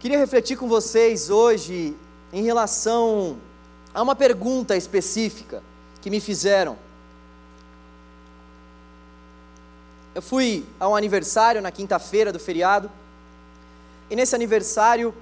Queria 0.00 0.16
refletir 0.16 0.56
com 0.56 0.66
vocês 0.66 1.28
hoje 1.28 1.94
em 2.32 2.42
relação 2.42 3.36
a 3.92 4.00
uma 4.00 4.16
pergunta 4.16 4.74
específica 4.74 5.62
que 6.00 6.08
me 6.08 6.20
fizeram. 6.20 6.78
Eu 10.14 10.22
fui 10.22 10.64
a 10.80 10.88
um 10.88 10.96
aniversário 10.96 11.60
na 11.60 11.70
quinta-feira 11.70 12.32
do 12.32 12.38
feriado, 12.38 12.90
e 14.08 14.16
nesse 14.16 14.34
aniversário, 14.34 15.14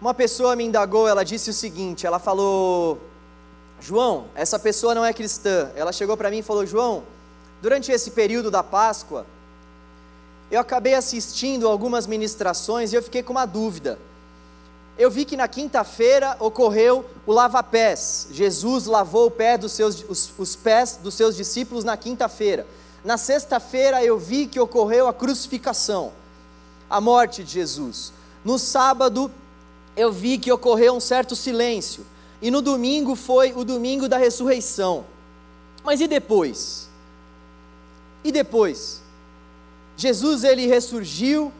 uma 0.00 0.12
pessoa 0.12 0.56
me 0.56 0.64
indagou, 0.64 1.06
ela 1.06 1.24
disse 1.24 1.50
o 1.50 1.54
seguinte: 1.54 2.04
ela 2.04 2.18
falou, 2.18 3.00
João, 3.80 4.26
essa 4.34 4.58
pessoa 4.58 4.92
não 4.92 5.04
é 5.04 5.12
cristã. 5.12 5.70
Ela 5.76 5.92
chegou 5.92 6.16
para 6.16 6.32
mim 6.32 6.38
e 6.38 6.42
falou: 6.42 6.66
João, 6.66 7.04
durante 7.62 7.92
esse 7.92 8.10
período 8.10 8.50
da 8.50 8.64
Páscoa, 8.64 9.24
eu 10.50 10.60
acabei 10.60 10.94
assistindo 10.94 11.68
algumas 11.68 12.06
ministrações 12.06 12.92
e 12.92 12.96
eu 12.96 13.02
fiquei 13.02 13.22
com 13.22 13.32
uma 13.32 13.46
dúvida. 13.46 13.98
Eu 14.98 15.10
vi 15.10 15.24
que 15.24 15.36
na 15.36 15.46
quinta-feira 15.46 16.36
ocorreu 16.40 17.04
o 17.26 17.32
lava-pés. 17.32 18.28
Jesus 18.32 18.86
lavou 18.86 19.26
o 19.26 19.30
pé 19.30 19.56
dos 19.56 19.72
seus, 19.72 20.04
os, 20.08 20.32
os 20.36 20.56
pés 20.56 20.98
dos 21.02 21.14
seus 21.14 21.36
discípulos 21.36 21.84
na 21.84 21.96
quinta-feira. 21.96 22.66
Na 23.04 23.16
sexta-feira 23.16 24.02
eu 24.02 24.18
vi 24.18 24.46
que 24.46 24.58
ocorreu 24.58 25.06
a 25.06 25.14
crucificação, 25.14 26.12
a 26.90 27.00
morte 27.00 27.44
de 27.44 27.52
Jesus. 27.52 28.12
No 28.44 28.58
sábado 28.58 29.30
eu 29.96 30.10
vi 30.10 30.38
que 30.38 30.50
ocorreu 30.50 30.94
um 30.94 31.00
certo 31.00 31.36
silêncio. 31.36 32.04
E 32.40 32.50
no 32.50 32.62
domingo 32.62 33.14
foi 33.14 33.52
o 33.52 33.64
domingo 33.64 34.08
da 34.08 34.16
ressurreição. 34.16 35.04
Mas 35.84 36.00
e 36.00 36.08
depois? 36.08 36.88
E 38.24 38.32
depois? 38.32 39.00
Jesus 39.98 40.44
ele 40.44 40.64
ressurgiu, 40.68 41.52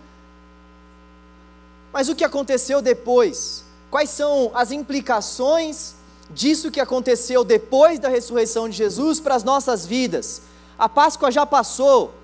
mas 1.92 2.08
o 2.08 2.14
que 2.14 2.22
aconteceu 2.22 2.80
depois? 2.80 3.64
Quais 3.90 4.10
são 4.10 4.52
as 4.54 4.70
implicações 4.70 5.96
disso 6.30 6.70
que 6.70 6.78
aconteceu 6.78 7.42
depois 7.42 7.98
da 7.98 8.08
ressurreição 8.08 8.68
de 8.68 8.76
Jesus 8.76 9.18
para 9.18 9.34
as 9.34 9.42
nossas 9.42 9.84
vidas? 9.84 10.42
A 10.78 10.88
Páscoa 10.88 11.32
já 11.32 11.44
passou, 11.44 12.14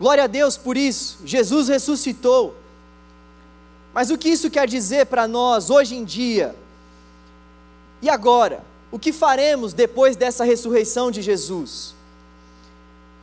glória 0.00 0.24
a 0.24 0.26
Deus 0.26 0.56
por 0.56 0.74
isso, 0.74 1.18
Jesus 1.22 1.68
ressuscitou. 1.68 2.56
Mas 3.92 4.08
o 4.10 4.16
que 4.16 4.30
isso 4.30 4.50
quer 4.50 4.66
dizer 4.66 5.04
para 5.04 5.28
nós 5.28 5.68
hoje 5.68 5.94
em 5.94 6.04
dia? 6.04 6.56
E 8.00 8.08
agora? 8.08 8.64
O 8.90 8.98
que 8.98 9.12
faremos 9.12 9.74
depois 9.74 10.16
dessa 10.16 10.44
ressurreição 10.44 11.10
de 11.10 11.20
Jesus? 11.20 11.97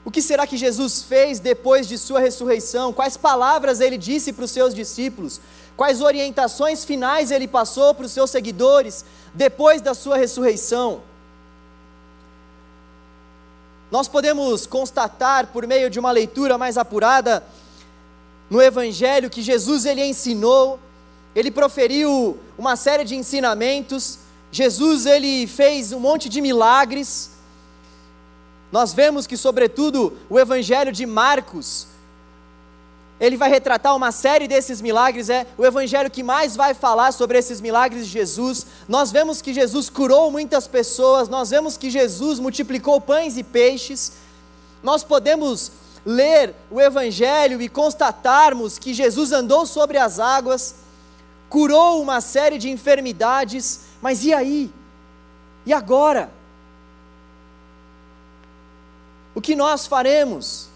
O 0.05 0.11
que 0.11 0.21
será 0.21 0.45
que 0.45 0.55
Jesus 0.55 1.01
fez 1.01 1.39
depois 1.39 1.87
de 1.87 1.97
sua 1.97 2.19
ressurreição? 2.19 2.93
Quais 2.93 3.17
palavras 3.17 3.79
ele 3.79 3.97
disse 3.97 4.31
para 4.31 4.45
os 4.45 4.51
seus 4.51 4.73
discípulos? 4.73 5.41
Quais 5.75 5.99
orientações 5.99 6.85
finais 6.85 7.31
ele 7.31 7.47
passou 7.47 7.93
para 7.95 8.05
os 8.05 8.11
seus 8.11 8.29
seguidores 8.29 9.03
depois 9.33 9.81
da 9.81 9.95
sua 9.95 10.15
ressurreição? 10.15 11.01
Nós 13.89 14.07
podemos 14.07 14.67
constatar 14.67 15.47
por 15.47 15.65
meio 15.65 15.89
de 15.89 15.99
uma 15.99 16.11
leitura 16.11 16.55
mais 16.55 16.77
apurada 16.77 17.43
no 18.47 18.61
evangelho 18.61 19.29
que 19.29 19.41
Jesus 19.41 19.85
ele 19.85 20.05
ensinou, 20.05 20.79
ele 21.35 21.49
proferiu 21.49 22.37
uma 22.57 22.75
série 22.75 23.03
de 23.03 23.15
ensinamentos, 23.15 24.19
Jesus 24.51 25.07
ele 25.07 25.47
fez 25.47 25.91
um 25.91 25.99
monte 25.99 26.29
de 26.29 26.41
milagres, 26.41 27.31
nós 28.75 28.93
vemos 28.93 29.25
que, 29.25 29.37
sobretudo, 29.37 30.17
o 30.29 30.37
Evangelho 30.37 30.91
de 30.91 31.05
Marcos, 31.05 31.87
ele 33.17 33.37
vai 33.37 33.49
retratar 33.49 33.95
uma 33.95 34.11
série 34.11 34.49
desses 34.49 34.81
milagres, 34.81 35.29
é 35.29 35.47
o 35.57 35.65
evangelho 35.65 36.11
que 36.11 36.21
mais 36.21 36.57
vai 36.57 36.73
falar 36.73 37.13
sobre 37.13 37.37
esses 37.37 37.61
milagres 37.61 38.05
de 38.05 38.11
Jesus. 38.11 38.67
Nós 38.85 39.13
vemos 39.13 39.41
que 39.41 39.53
Jesus 39.53 39.89
curou 39.89 40.29
muitas 40.29 40.67
pessoas, 40.67 41.29
nós 41.29 41.51
vemos 41.51 41.77
que 41.77 41.89
Jesus 41.89 42.37
multiplicou 42.37 43.00
pães 43.00 43.38
e 43.38 43.44
peixes. 43.44 44.11
Nós 44.83 45.05
podemos 45.05 45.71
ler 46.05 46.53
o 46.69 46.81
evangelho 46.81 47.61
e 47.61 47.69
constatarmos 47.69 48.77
que 48.77 48.94
Jesus 48.94 49.31
andou 49.31 49.66
sobre 49.66 49.97
as 49.97 50.19
águas, 50.19 50.75
curou 51.47 52.01
uma 52.01 52.19
série 52.19 52.57
de 52.57 52.69
enfermidades, 52.69 53.85
mas 54.01 54.25
e 54.25 54.33
aí? 54.33 54.69
E 55.66 55.71
agora? 55.71 56.34
O 59.35 59.41
que 59.41 59.56
nós 59.56 59.85
faremos? 59.85 60.69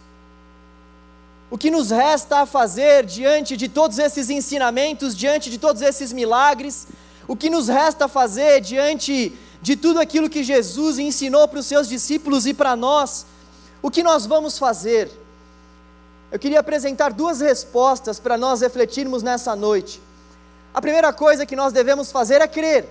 O 1.50 1.58
que 1.58 1.72
nos 1.72 1.90
resta 1.90 2.42
a 2.42 2.46
fazer 2.46 3.06
diante 3.06 3.58
de 3.58 3.68
todos 3.68 3.98
esses 3.98 4.30
ensinamentos, 4.30 5.18
diante 5.18 5.50
de 5.50 5.58
todos 5.58 5.82
esses 5.82 6.14
milagres? 6.14 6.86
O 7.28 7.36
que 7.36 7.50
nos 7.50 7.70
resta 7.70 8.06
a 8.06 8.08
fazer 8.10 8.60
diante 8.60 9.34
de 9.62 9.76
tudo 9.76 10.00
aquilo 10.00 10.30
que 10.30 10.44
Jesus 10.44 11.00
ensinou 11.00 11.48
para 11.48 11.60
os 11.60 11.66
seus 11.66 11.88
discípulos 11.88 12.46
e 12.46 12.54
para 12.54 12.76
nós? 12.76 13.26
O 13.82 13.90
que 13.90 14.04
nós 14.04 14.26
vamos 14.26 14.60
fazer? 14.60 15.10
Eu 16.32 16.38
queria 16.38 16.60
apresentar 16.60 17.14
duas 17.14 17.40
respostas 17.40 18.20
para 18.20 18.38
nós 18.38 18.62
refletirmos 18.62 19.24
nessa 19.24 19.56
noite. 19.56 20.00
A 20.72 20.82
primeira 20.82 21.12
coisa 21.12 21.46
que 21.46 21.56
nós 21.56 21.74
devemos 21.74 22.12
fazer 22.12 22.42
é 22.42 22.48
crer. 22.48 22.88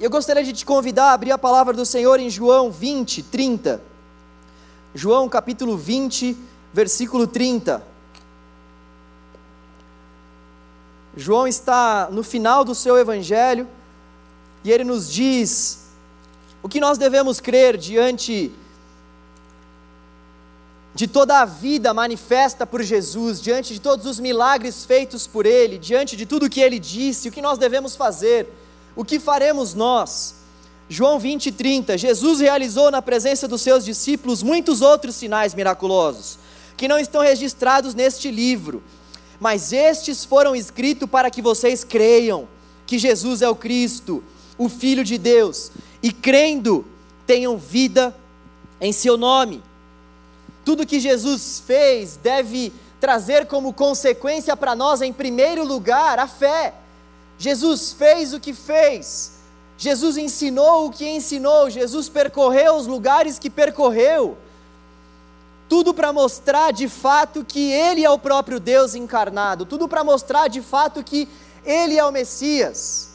Eu 0.00 0.10
gostaria 0.10 0.42
de 0.42 0.52
te 0.52 0.64
convidar 0.64 1.10
a 1.10 1.12
abrir 1.12 1.30
a 1.30 1.38
palavra 1.38 1.72
do 1.72 1.86
Senhor 1.86 2.18
em 2.18 2.28
João 2.28 2.70
20, 2.70 3.22
30. 3.22 3.80
João 4.96 5.28
capítulo 5.28 5.76
20, 5.76 6.34
versículo 6.72 7.26
30. 7.26 7.86
João 11.14 11.46
está 11.46 12.08
no 12.10 12.22
final 12.22 12.64
do 12.64 12.74
seu 12.74 12.96
evangelho 12.96 13.68
e 14.64 14.72
ele 14.72 14.84
nos 14.84 15.12
diz 15.12 15.90
o 16.62 16.68
que 16.68 16.80
nós 16.80 16.96
devemos 16.96 17.40
crer 17.40 17.76
diante 17.76 18.50
de 20.94 21.06
toda 21.06 21.42
a 21.42 21.44
vida 21.44 21.92
manifesta 21.92 22.66
por 22.66 22.82
Jesus, 22.82 23.38
diante 23.38 23.74
de 23.74 23.80
todos 23.82 24.06
os 24.06 24.18
milagres 24.18 24.86
feitos 24.86 25.26
por 25.26 25.44
Ele, 25.44 25.76
diante 25.76 26.16
de 26.16 26.24
tudo 26.24 26.46
o 26.46 26.50
que 26.50 26.62
Ele 26.62 26.78
disse, 26.78 27.28
o 27.28 27.32
que 27.32 27.42
nós 27.42 27.58
devemos 27.58 27.94
fazer, 27.94 28.48
o 28.96 29.04
que 29.04 29.20
faremos 29.20 29.74
nós. 29.74 30.45
João 30.88 31.18
20, 31.18 31.50
30, 31.50 31.98
Jesus 31.98 32.38
realizou 32.38 32.92
na 32.92 33.02
presença 33.02 33.48
dos 33.48 33.60
seus 33.60 33.84
discípulos 33.84 34.42
muitos 34.42 34.80
outros 34.80 35.16
sinais 35.16 35.52
miraculosos, 35.52 36.38
que 36.76 36.86
não 36.86 36.98
estão 36.98 37.22
registrados 37.22 37.92
neste 37.92 38.30
livro, 38.30 38.82
mas 39.40 39.72
estes 39.72 40.24
foram 40.24 40.54
escritos 40.54 41.10
para 41.10 41.28
que 41.28 41.42
vocês 41.42 41.82
creiam 41.82 42.48
que 42.86 42.98
Jesus 42.98 43.42
é 43.42 43.48
o 43.48 43.56
Cristo, 43.56 44.22
o 44.56 44.68
Filho 44.68 45.02
de 45.02 45.18
Deus, 45.18 45.72
e 46.00 46.12
crendo, 46.12 46.86
tenham 47.26 47.58
vida 47.58 48.14
em 48.80 48.92
seu 48.92 49.16
nome. 49.16 49.62
Tudo 50.64 50.86
que 50.86 51.00
Jesus 51.00 51.62
fez 51.66 52.16
deve 52.16 52.72
trazer 53.00 53.46
como 53.46 53.72
consequência 53.72 54.56
para 54.56 54.76
nós, 54.76 55.02
em 55.02 55.12
primeiro 55.12 55.64
lugar, 55.64 56.20
a 56.20 56.28
fé. 56.28 56.74
Jesus 57.38 57.92
fez 57.92 58.32
o 58.32 58.38
que 58.38 58.54
fez 58.54 59.35
Jesus 59.78 60.16
ensinou 60.16 60.86
o 60.86 60.90
que 60.90 61.06
ensinou, 61.06 61.68
Jesus 61.68 62.08
percorreu 62.08 62.76
os 62.76 62.86
lugares 62.86 63.38
que 63.38 63.50
percorreu, 63.50 64.38
tudo 65.68 65.92
para 65.92 66.12
mostrar 66.12 66.72
de 66.72 66.88
fato 66.88 67.44
que 67.44 67.72
Ele 67.72 68.02
é 68.02 68.10
o 68.10 68.18
próprio 68.18 68.58
Deus 68.58 68.94
encarnado, 68.94 69.66
tudo 69.66 69.86
para 69.86 70.02
mostrar 70.02 70.48
de 70.48 70.62
fato 70.62 71.04
que 71.04 71.28
Ele 71.64 71.98
é 71.98 72.04
o 72.04 72.12
Messias, 72.12 73.10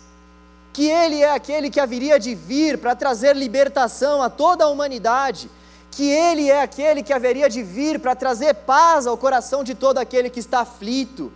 que 0.71 0.87
Ele 0.87 1.23
é 1.23 1.31
aquele 1.31 1.69
que 1.69 1.79
haveria 1.79 2.19
de 2.19 2.35
vir 2.35 2.77
para 2.77 2.95
trazer 2.95 3.35
libertação 3.35 4.21
a 4.21 4.29
toda 4.29 4.65
a 4.65 4.69
humanidade, 4.69 5.49
que 5.89 6.09
Ele 6.09 6.49
é 6.49 6.61
aquele 6.61 7.01
que 7.01 7.11
haveria 7.11 7.49
de 7.49 7.63
vir 7.63 7.99
para 7.99 8.15
trazer 8.15 8.53
paz 8.53 9.07
ao 9.07 9.17
coração 9.17 9.63
de 9.63 9.73
todo 9.73 9.97
aquele 9.97 10.29
que 10.29 10.39
está 10.39 10.59
aflito 10.59 11.31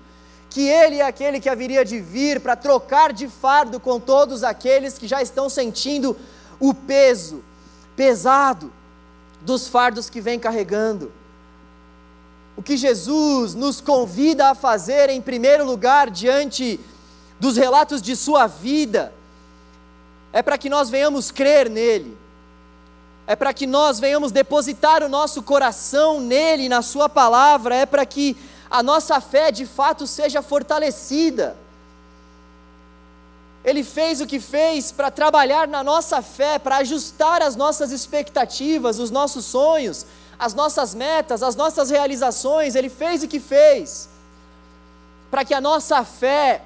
que 0.49 0.67
Ele 0.67 0.97
é 0.97 1.05
aquele 1.05 1.39
que 1.39 1.49
haveria 1.49 1.83
de 1.83 1.99
vir 1.99 2.39
para 2.39 2.55
trocar 2.55 3.11
de 3.11 3.27
fardo 3.27 3.79
com 3.79 3.99
todos 3.99 4.43
aqueles 4.43 4.97
que 4.97 5.07
já 5.07 5.21
estão 5.21 5.49
sentindo 5.49 6.15
o 6.59 6.73
peso 6.73 7.43
pesado 7.95 8.71
dos 9.41 9.67
fardos 9.67 10.09
que 10.09 10.21
vem 10.21 10.39
carregando. 10.39 11.11
O 12.57 12.63
que 12.63 12.77
Jesus 12.77 13.53
nos 13.53 13.81
convida 13.81 14.49
a 14.49 14.55
fazer, 14.55 15.09
em 15.09 15.21
primeiro 15.21 15.65
lugar, 15.65 16.09
diante 16.09 16.79
dos 17.39 17.57
relatos 17.57 18.01
de 18.01 18.15
Sua 18.15 18.47
vida, 18.47 19.13
é 20.31 20.41
para 20.41 20.57
que 20.57 20.69
nós 20.69 20.89
venhamos 20.89 21.31
crer 21.31 21.69
nele, 21.69 22.17
é 23.27 23.35
para 23.35 23.53
que 23.53 23.67
nós 23.67 23.99
venhamos 23.99 24.31
depositar 24.31 25.03
o 25.03 25.09
nosso 25.09 25.43
coração 25.43 26.21
nele, 26.21 26.69
na 26.69 26.81
Sua 26.81 27.09
palavra, 27.09 27.75
é 27.75 27.85
para 27.85 28.05
que 28.05 28.37
a 28.69 28.81
nossa 28.83 29.21
fé 29.21 29.51
de 29.51 29.65
fato 29.65 30.05
seja 30.07 30.41
fortalecida. 30.41 31.55
Ele 33.63 33.83
fez 33.83 34.21
o 34.21 34.27
que 34.27 34.39
fez 34.39 34.91
para 34.91 35.09
trabalhar 35.09 35.67
na 35.67 35.83
nossa 35.83 36.21
fé, 36.21 36.59
para 36.59 36.77
ajustar 36.77 37.41
as 37.41 37.55
nossas 37.55 37.91
expectativas, 37.91 38.99
os 38.99 39.09
nossos 39.09 39.45
sonhos, 39.45 40.05
as 40.37 40.53
nossas 40.53 40.93
metas, 40.93 41.41
as 41.41 41.55
nossas 41.55 41.89
realizações. 41.89 42.75
Ele 42.75 42.89
fez 42.89 43.23
o 43.23 43.27
que 43.27 43.39
fez. 43.39 44.09
para 45.31 45.43
que 45.43 45.53
a 45.53 45.59
nossa 45.59 46.03
fé 46.05 46.61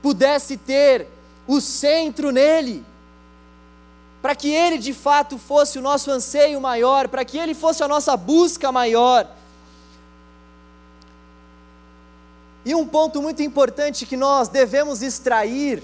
pudesse 0.00 0.56
ter 0.56 1.06
o 1.46 1.60
centro 1.60 2.30
nele, 2.30 2.84
para 4.22 4.34
que 4.34 4.48
ele 4.48 4.78
de 4.78 4.94
fato 4.94 5.36
fosse 5.36 5.78
o 5.78 5.82
nosso 5.82 6.10
anseio 6.10 6.60
maior, 6.60 7.08
para 7.08 7.24
que 7.24 7.36
ele 7.36 7.54
fosse 7.54 7.82
a 7.82 7.88
nossa 7.88 8.16
busca 8.16 8.72
maior. 8.72 9.28
E 12.68 12.74
um 12.74 12.86
ponto 12.86 13.22
muito 13.22 13.42
importante 13.42 14.04
que 14.04 14.14
nós 14.14 14.48
devemos 14.48 15.00
extrair 15.00 15.82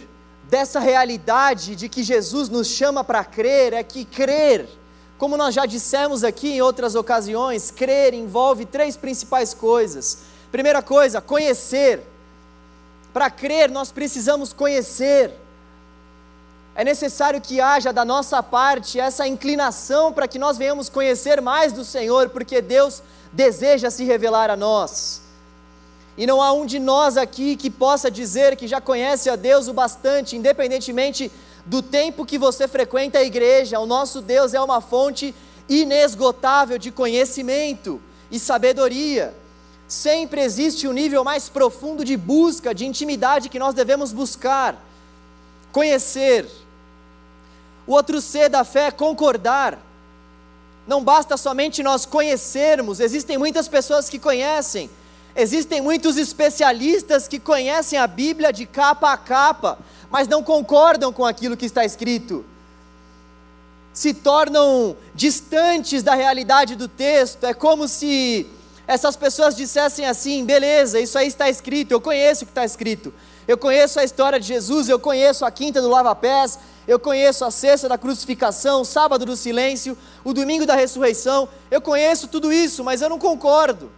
dessa 0.51 0.79
realidade 0.79 1.75
de 1.75 1.89
que 1.89 2.03
Jesus 2.03 2.51
nos 2.51 2.67
chama 2.67 3.03
para 3.03 3.25
crer 3.25 3.73
é 3.73 3.83
que 3.83 4.05
crer, 4.05 4.69
como 5.17 5.35
nós 5.35 5.55
já 5.55 5.65
dissemos 5.65 6.23
aqui 6.23 6.51
em 6.51 6.61
outras 6.61 6.95
ocasiões, 6.95 7.71
crer 7.71 8.13
envolve 8.13 8.67
três 8.67 8.99
principais 8.99 9.55
coisas. 9.55 10.25
Primeira 10.53 10.83
coisa, 10.83 11.23
conhecer. 11.23 12.03
Para 13.15 13.31
crer, 13.31 13.71
nós 13.71 13.91
precisamos 13.91 14.53
conhecer. 14.53 15.33
É 16.75 16.85
necessário 16.85 17.41
que 17.41 17.63
haja 17.63 17.95
da 17.95 18.05
nossa 18.05 18.43
parte 18.43 19.01
essa 19.01 19.27
inclinação 19.27 20.13
para 20.13 20.29
que 20.29 20.39
nós 20.39 20.59
venhamos 20.59 20.91
conhecer 20.91 21.41
mais 21.41 21.73
do 21.73 21.83
Senhor, 21.83 22.29
porque 22.29 22.61
Deus 22.61 23.03
deseja 23.33 23.89
se 23.91 24.05
revelar 24.05 24.51
a 24.51 24.57
nós. 24.57 25.24
E 26.17 26.27
não 26.27 26.41
há 26.41 26.53
um 26.53 26.65
de 26.65 26.79
nós 26.79 27.17
aqui 27.17 27.57
que 27.57 27.69
possa 27.69 28.11
dizer 28.11 28.57
que 28.57 28.69
já 28.69 28.81
conhece 28.81 29.29
a 29.29 29.37
Deus 29.37 29.67
o 29.67 29.73
bastante, 29.73 30.37
independentemente 30.37 31.31
do 31.67 31.83
tempo 31.83 32.25
que 32.25 32.39
você 32.39 32.69
frequenta 32.69 33.19
a 33.19 33.25
igreja. 33.25 33.81
O 33.81 33.87
nosso 33.87 34.21
Deus 34.21 34.55
é 34.55 34.61
uma 34.61 34.81
fonte 34.81 35.35
inesgotável 35.69 36.79
de 36.79 36.91
conhecimento 36.91 38.01
e 38.31 38.39
sabedoria. 38.39 39.35
Sempre 39.89 40.41
existe 40.41 40.87
um 40.87 40.93
nível 40.93 41.25
mais 41.25 41.49
profundo 41.49 42.05
de 42.05 42.17
busca, 42.17 42.75
de 42.75 42.87
intimidade 42.87 43.49
que 43.49 43.59
nós 43.59 43.75
devemos 43.75 44.13
buscar. 44.13 44.77
Conhecer. 45.73 46.49
O 47.87 47.93
outro 47.93 48.21
C 48.21 48.49
da 48.49 48.65
fé 48.65 48.87
é 48.87 48.91
concordar. 48.91 49.79
Não 50.87 51.03
basta 51.03 51.37
somente 51.37 51.83
nós 51.83 52.05
conhecermos, 52.05 53.01
existem 53.01 53.39
muitas 53.39 53.69
pessoas 53.69 54.11
que 54.11 54.19
conhecem, 54.19 54.91
existem 55.37 55.81
muitos 55.81 56.17
especialistas 56.17 57.27
que 57.27 57.39
conhecem 57.39 57.99
a 57.99 58.07
Bíblia 58.07 58.53
de 58.53 58.67
capa 58.67 59.13
a 59.13 59.17
capa, 59.17 59.79
mas 60.11 60.29
não 60.29 60.43
concordam 60.43 61.13
com 61.13 61.25
aquilo 61.25 61.57
que 61.57 61.67
está 61.67 61.85
escrito. 61.85 62.45
Se 63.93 64.13
tornam 64.13 64.97
distantes 65.15 66.03
da 66.03 66.15
realidade 66.15 66.77
do 66.77 66.89
texto, 66.89 67.45
é 67.45 67.55
como 67.55 67.87
se 67.89 68.47
essas 68.87 69.17
pessoas 69.17 69.55
dissessem 69.57 70.07
assim: 70.07 70.45
beleza, 70.45 71.01
isso 71.01 71.19
aí 71.19 71.29
está 71.29 71.49
escrito, 71.49 71.93
eu 71.93 72.01
conheço 72.01 72.43
o 72.45 72.47
que 72.47 72.53
está 72.53 72.65
escrito, 72.65 73.13
eu 73.47 73.57
conheço 73.57 73.99
a 73.99 74.05
história 74.05 74.39
de 74.39 74.47
Jesus, 74.47 74.89
eu 74.89 74.99
conheço 74.99 75.45
a 75.45 75.51
quinta 75.51 75.81
do 75.81 75.89
lava-pés, 75.89 76.59
eu 76.87 76.99
conheço 76.99 77.45
a 77.45 77.51
sexta 77.51 77.89
da 77.89 77.97
crucificação, 77.97 78.83
o 78.83 78.85
sábado 78.85 79.25
do 79.25 79.37
silêncio, 79.37 79.97
o 80.23 80.33
domingo 80.33 80.67
da 80.67 80.75
ressurreição, 80.75 81.49
eu 81.71 81.81
conheço 81.81 82.29
tudo 82.29 82.53
isso, 82.53 82.85
mas 82.85 83.01
eu 83.01 83.09
não 83.09 83.19
concordo. 83.19 83.91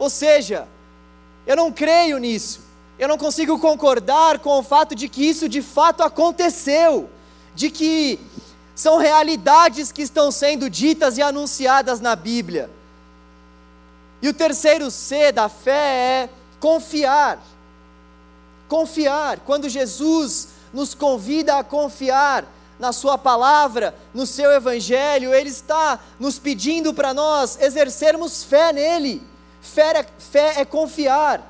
Ou 0.00 0.08
seja, 0.08 0.66
eu 1.46 1.54
não 1.54 1.70
creio 1.70 2.16
nisso, 2.16 2.62
eu 2.98 3.06
não 3.06 3.18
consigo 3.18 3.58
concordar 3.58 4.38
com 4.38 4.58
o 4.58 4.62
fato 4.62 4.94
de 4.94 5.10
que 5.10 5.22
isso 5.22 5.46
de 5.46 5.60
fato 5.60 6.02
aconteceu, 6.02 7.10
de 7.54 7.70
que 7.70 8.18
são 8.74 8.96
realidades 8.96 9.92
que 9.92 10.00
estão 10.00 10.32
sendo 10.32 10.70
ditas 10.70 11.18
e 11.18 11.22
anunciadas 11.22 12.00
na 12.00 12.16
Bíblia. 12.16 12.70
E 14.22 14.28
o 14.28 14.32
terceiro 14.32 14.90
C 14.90 15.32
da 15.32 15.50
fé 15.50 16.22
é 16.22 16.30
confiar. 16.58 17.38
Confiar. 18.68 19.40
Quando 19.40 19.68
Jesus 19.68 20.48
nos 20.72 20.94
convida 20.94 21.58
a 21.58 21.64
confiar 21.64 22.46
na 22.78 22.90
Sua 22.90 23.18
palavra, 23.18 23.94
no 24.14 24.26
Seu 24.26 24.50
Evangelho, 24.50 25.34
Ele 25.34 25.50
está 25.50 26.00
nos 26.18 26.38
pedindo 26.38 26.94
para 26.94 27.12
nós 27.12 27.60
exercermos 27.60 28.42
fé 28.42 28.72
nele. 28.72 29.28
Fé 29.60 29.98
é, 29.98 30.06
fé 30.18 30.60
é 30.60 30.64
confiar. 30.64 31.46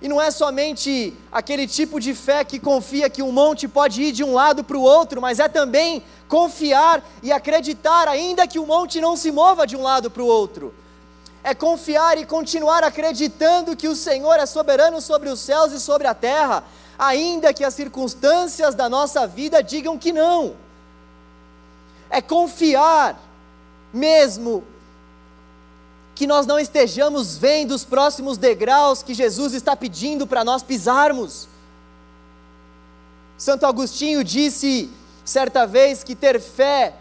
E 0.00 0.08
não 0.08 0.20
é 0.20 0.30
somente 0.30 1.14
aquele 1.30 1.66
tipo 1.66 2.00
de 2.00 2.14
fé 2.14 2.44
que 2.44 2.58
confia 2.58 3.08
que 3.08 3.22
um 3.22 3.30
monte 3.30 3.68
pode 3.68 4.02
ir 4.02 4.12
de 4.12 4.24
um 4.24 4.34
lado 4.34 4.64
para 4.64 4.76
o 4.76 4.82
outro, 4.82 5.20
mas 5.20 5.38
é 5.38 5.48
também 5.48 6.02
confiar 6.28 7.04
e 7.22 7.30
acreditar, 7.30 8.08
ainda 8.08 8.46
que 8.48 8.58
o 8.58 8.66
monte 8.66 9.00
não 9.00 9.16
se 9.16 9.30
mova 9.30 9.66
de 9.66 9.76
um 9.76 9.82
lado 9.82 10.10
para 10.10 10.22
o 10.22 10.26
outro 10.26 10.74
é 11.44 11.54
confiar 11.54 12.18
e 12.18 12.24
continuar 12.24 12.84
acreditando 12.84 13.76
que 13.76 13.88
o 13.88 13.96
Senhor 13.96 14.34
é 14.34 14.46
soberano 14.46 15.00
sobre 15.00 15.28
os 15.28 15.40
céus 15.40 15.72
e 15.72 15.80
sobre 15.80 16.06
a 16.06 16.14
terra, 16.14 16.62
ainda 16.98 17.52
que 17.52 17.64
as 17.64 17.74
circunstâncias 17.74 18.74
da 18.74 18.88
nossa 18.88 19.26
vida 19.26 19.62
digam 19.62 19.98
que 19.98 20.12
não. 20.12 20.54
É 22.08 22.22
confiar, 22.22 23.18
mesmo 23.92 24.62
que 26.22 26.26
nós 26.28 26.46
não 26.46 26.56
estejamos 26.56 27.36
vendo 27.36 27.72
os 27.72 27.84
próximos 27.84 28.38
degraus 28.38 29.02
que 29.02 29.12
Jesus 29.12 29.54
está 29.54 29.74
pedindo 29.74 30.24
para 30.24 30.44
nós 30.44 30.62
pisarmos. 30.62 31.48
Santo 33.36 33.66
Agostinho 33.66 34.22
disse 34.22 34.88
certa 35.24 35.66
vez 35.66 36.04
que 36.04 36.14
ter 36.14 36.40
fé 36.40 36.94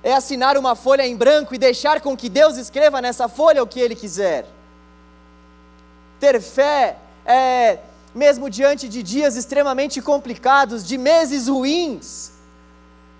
é 0.00 0.12
assinar 0.12 0.56
uma 0.56 0.76
folha 0.76 1.04
em 1.04 1.16
branco 1.16 1.52
e 1.52 1.58
deixar 1.58 2.00
com 2.00 2.16
que 2.16 2.28
Deus 2.28 2.56
escreva 2.56 3.00
nessa 3.00 3.28
folha 3.28 3.64
o 3.64 3.66
que 3.66 3.80
Ele 3.80 3.96
quiser. 3.96 4.46
Ter 6.20 6.40
fé 6.40 6.98
é, 7.26 7.80
mesmo 8.14 8.48
diante 8.48 8.88
de 8.88 9.02
dias 9.02 9.34
extremamente 9.34 10.00
complicados, 10.00 10.86
de 10.86 10.96
meses 10.96 11.48
ruins, 11.48 12.30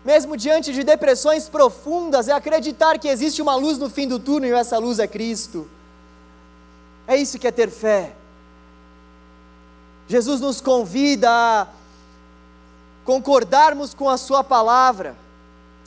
mesmo 0.05 0.37
diante 0.37 0.73
de 0.73 0.83
depressões 0.83 1.49
profundas, 1.49 2.29
é 2.29 2.33
acreditar 2.33 2.99
que 2.99 3.09
existe 3.09 3.43
uma 3.43 3.55
luz 3.55 3.79
no 3.79 3.91
fim 3.91 4.09
do 4.09 4.19
túnel 4.19 4.51
e 4.51 4.59
essa 4.59 4.79
luz 4.79 4.99
é 4.99 5.07
Cristo. 5.07 5.69
É 7.07 7.17
isso 7.17 7.39
que 7.39 7.47
é 7.47 7.51
ter 7.51 7.71
fé. 7.71 8.15
Jesus 10.09 10.41
nos 10.41 10.61
convida 10.61 11.31
a 11.31 11.67
concordarmos 13.05 13.95
com 13.95 14.09
a 14.09 14.17
Sua 14.17 14.43
palavra 14.43 15.17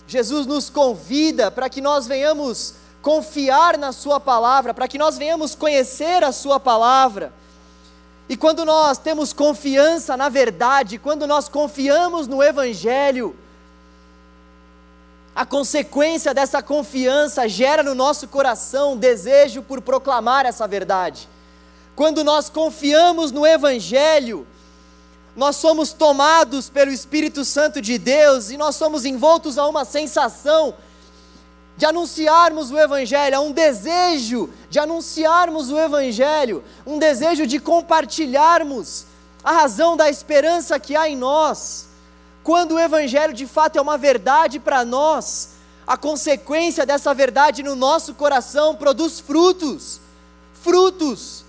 Jesus 0.07 0.45
nos 0.45 0.69
convida 0.69 1.49
para 1.49 1.69
que 1.69 1.81
nós 1.81 2.05
venhamos 2.05 2.75
confiar 3.01 3.77
na 3.77 3.91
Sua 3.91 4.19
palavra, 4.19 4.73
para 4.73 4.87
que 4.87 4.97
nós 4.97 5.17
venhamos 5.17 5.55
conhecer 5.55 6.23
a 6.23 6.31
Sua 6.31 6.59
palavra. 6.59 7.33
E 8.29 8.37
quando 8.37 8.63
nós 8.63 8.97
temos 8.97 9.33
confiança 9.33 10.15
na 10.15 10.29
verdade, 10.29 10.97
quando 10.97 11.27
nós 11.27 11.49
confiamos 11.49 12.27
no 12.27 12.41
Evangelho, 12.41 13.35
a 15.35 15.45
consequência 15.45 16.33
dessa 16.33 16.61
confiança 16.61 17.47
gera 17.47 17.81
no 17.81 17.95
nosso 17.95 18.27
coração 18.27 18.95
desejo 18.95 19.63
por 19.63 19.81
proclamar 19.81 20.45
essa 20.45 20.67
verdade. 20.67 21.27
Quando 21.95 22.23
nós 22.23 22.49
confiamos 22.49 23.31
no 23.31 23.45
Evangelho, 23.45 24.45
nós 25.35 25.55
somos 25.55 25.91
tomados 25.91 26.69
pelo 26.69 26.91
Espírito 26.91 27.43
Santo 27.43 27.81
de 27.81 27.97
Deus 27.97 28.51
e 28.51 28.57
nós 28.57 28.75
somos 28.75 29.05
envoltos 29.05 29.57
a 29.57 29.67
uma 29.67 29.83
sensação 29.85 30.75
de 31.75 31.85
anunciarmos 31.87 32.69
o 32.69 32.77
Evangelho, 32.77 33.37
a 33.37 33.39
um 33.39 33.51
desejo 33.51 34.49
de 34.69 34.77
anunciarmos 34.77 35.71
o 35.71 35.79
Evangelho, 35.79 36.63
um 36.85 36.99
desejo 36.99 37.47
de 37.47 37.59
compartilharmos 37.59 39.07
a 39.43 39.51
razão 39.51 39.97
da 39.97 40.09
esperança 40.09 40.79
que 40.79 40.95
há 40.95 41.09
em 41.09 41.17
nós. 41.17 41.89
Quando 42.43 42.73
o 42.73 42.79
Evangelho 42.79 43.33
de 43.33 43.47
fato 43.47 43.77
é 43.77 43.81
uma 43.81 43.97
verdade 43.97 44.59
para 44.59 44.83
nós, 44.83 45.51
a 45.87 45.95
consequência 45.95 46.85
dessa 46.85 47.13
verdade 47.13 47.63
no 47.63 47.75
nosso 47.75 48.13
coração 48.13 48.75
produz 48.75 49.19
frutos, 49.19 49.99
frutos 50.53 51.43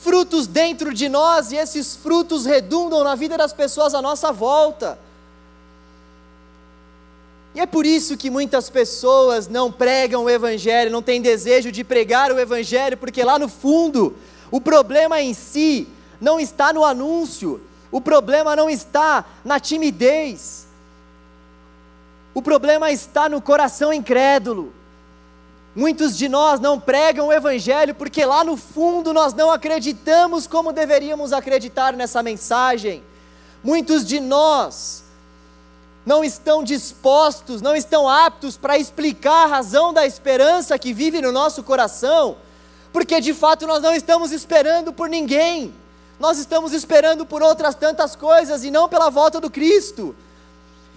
frutos 0.00 0.46
dentro 0.46 0.94
de 0.94 1.08
nós 1.08 1.50
e 1.50 1.56
esses 1.56 1.96
frutos 1.96 2.46
redundam 2.46 3.02
na 3.02 3.14
vida 3.14 3.36
das 3.36 3.52
pessoas 3.52 3.94
à 3.94 4.00
nossa 4.00 4.32
volta. 4.32 4.98
E 7.54 7.60
é 7.60 7.66
por 7.66 7.84
isso 7.84 8.16
que 8.16 8.30
muitas 8.30 8.70
pessoas 8.70 9.48
não 9.48 9.72
pregam 9.72 10.24
o 10.24 10.30
Evangelho, 10.30 10.92
não 10.92 11.02
têm 11.02 11.20
desejo 11.20 11.72
de 11.72 11.82
pregar 11.82 12.30
o 12.30 12.38
Evangelho, 12.38 12.96
porque 12.96 13.24
lá 13.24 13.38
no 13.38 13.48
fundo, 13.48 14.14
o 14.50 14.60
problema 14.60 15.20
em 15.20 15.34
si 15.34 15.88
não 16.20 16.38
está 16.38 16.72
no 16.72 16.84
anúncio, 16.84 17.60
o 17.90 18.00
problema 18.00 18.54
não 18.54 18.68
está 18.68 19.24
na 19.44 19.58
timidez, 19.58 20.66
o 22.34 22.42
problema 22.42 22.90
está 22.90 23.28
no 23.28 23.40
coração 23.40 23.92
incrédulo. 23.92 24.72
Muitos 25.74 26.16
de 26.16 26.28
nós 26.28 26.60
não 26.60 26.78
pregam 26.78 27.28
o 27.28 27.32
Evangelho 27.32 27.94
porque 27.94 28.24
lá 28.24 28.44
no 28.44 28.56
fundo 28.56 29.12
nós 29.12 29.32
não 29.34 29.50
acreditamos 29.50 30.46
como 30.46 30.72
deveríamos 30.72 31.32
acreditar 31.32 31.94
nessa 31.94 32.22
mensagem. 32.22 33.02
Muitos 33.62 34.04
de 34.04 34.20
nós 34.20 35.04
não 36.06 36.24
estão 36.24 36.64
dispostos, 36.64 37.60
não 37.60 37.76
estão 37.76 38.08
aptos 38.08 38.56
para 38.56 38.78
explicar 38.78 39.44
a 39.44 39.46
razão 39.46 39.92
da 39.92 40.06
esperança 40.06 40.78
que 40.78 40.92
vive 40.92 41.20
no 41.20 41.30
nosso 41.30 41.62
coração, 41.62 42.36
porque 42.92 43.20
de 43.20 43.34
fato 43.34 43.66
nós 43.66 43.82
não 43.82 43.94
estamos 43.94 44.32
esperando 44.32 44.92
por 44.92 45.08
ninguém, 45.08 45.74
nós 46.18 46.38
estamos 46.38 46.72
esperando 46.72 47.24
por 47.24 47.42
outras 47.42 47.74
tantas 47.74 48.16
coisas 48.16 48.64
e 48.64 48.70
não 48.70 48.88
pela 48.88 49.08
volta 49.08 49.40
do 49.40 49.50
Cristo. 49.50 50.14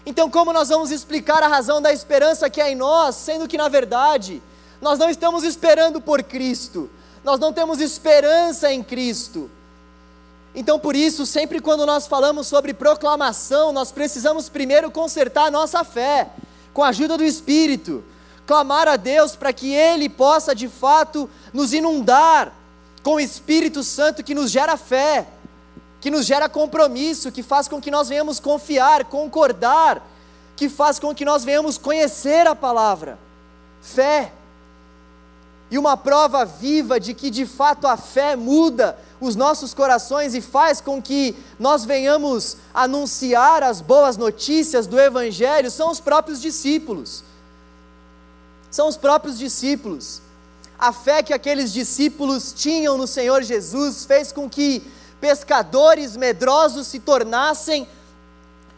Então, 0.06 0.30
como 0.30 0.52
nós 0.52 0.70
vamos 0.70 0.90
explicar 0.90 1.44
a 1.44 1.48
razão 1.48 1.82
da 1.82 1.94
esperança 1.94 2.50
que 2.50 2.60
é 2.60 2.72
em 2.72 2.76
nós, 2.76 3.16
sendo 3.16 3.48
que 3.48 3.58
na 3.58 3.70
verdade 3.70 4.42
nós 4.82 4.98
não 4.98 5.10
estamos 5.10 5.44
esperando 5.44 6.02
por 6.02 6.24
Cristo, 6.24 6.90
nós 7.24 7.40
não 7.40 7.54
temos 7.54 7.80
esperança 7.80 8.72
em 8.72 8.82
Cristo. 8.82 9.50
Então, 10.56 10.80
por 10.80 10.96
isso, 10.96 11.26
sempre 11.26 11.62
quando 11.62 11.86
nós 11.86 12.08
falamos 12.08 12.48
sobre 12.48 12.74
proclamação, 12.74 13.72
nós 13.72 13.92
precisamos 13.92 14.50
primeiro 14.50 14.90
consertar 14.90 15.46
a 15.46 15.52
nossa 15.52 15.84
fé, 15.84 16.30
com 16.74 16.84
a 16.84 16.90
ajuda 16.90 17.18
do 17.18 17.24
Espírito, 17.24 18.04
clamar 18.46 18.88
a 18.88 18.98
Deus 18.98 19.36
para 19.36 19.54
que 19.54 19.74
Ele 19.74 20.10
possa 20.10 20.54
de 20.54 20.68
fato 20.68 21.30
nos 21.54 21.74
inundar 21.74 22.52
com 23.04 23.16
o 23.16 23.20
Espírito 23.20 23.84
Santo 23.84 24.24
que 24.24 24.36
nos 24.36 24.52
gera 24.52 24.78
fé, 24.78 25.28
que 26.00 26.12
nos 26.12 26.26
gera 26.26 26.50
compromisso, 26.50 27.32
que 27.32 27.44
faz 27.44 27.68
com 27.68 27.82
que 27.82 27.92
nós 27.92 28.10
venhamos 28.10 28.40
confiar, 28.40 29.06
concordar, 29.06 30.08
que 30.56 30.70
faz 30.70 31.00
com 31.00 31.14
que 31.14 31.26
nós 31.26 31.44
venhamos 31.44 31.78
conhecer 31.78 32.48
a 32.48 32.56
palavra. 32.56 33.18
Fé. 33.82 34.32
E 35.70 35.78
uma 35.78 35.96
prova 35.96 36.44
viva 36.44 37.00
de 37.00 37.14
que 37.14 37.30
de 37.30 37.46
fato 37.46 37.88
a 37.88 37.96
fé 37.96 38.36
muda 38.36 38.98
os 39.22 39.36
nossos 39.36 39.74
corações 39.74 40.36
e 40.36 40.42
faz 40.42 40.82
com 40.82 41.02
que 41.02 41.36
nós 41.58 41.86
venhamos 41.86 42.58
anunciar 42.74 43.64
as 43.64 43.80
boas 43.80 44.18
notícias 44.18 44.86
do 44.86 45.00
Evangelho 45.00 45.72
são 45.72 45.90
os 45.90 46.00
próprios 46.00 46.42
discípulos. 46.42 47.24
São 48.70 48.88
os 48.88 48.98
próprios 48.98 49.38
discípulos. 49.38 50.22
A 50.82 50.92
fé 50.92 51.22
que 51.22 51.32
aqueles 51.32 51.72
discípulos 51.72 52.52
tinham 52.52 52.98
no 52.98 53.06
Senhor 53.06 53.44
Jesus 53.44 54.04
fez 54.04 54.32
com 54.32 54.50
que 54.50 54.82
pescadores 55.22 56.18
medrosos 56.18 56.88
se 56.88 57.00
tornassem 57.00 57.88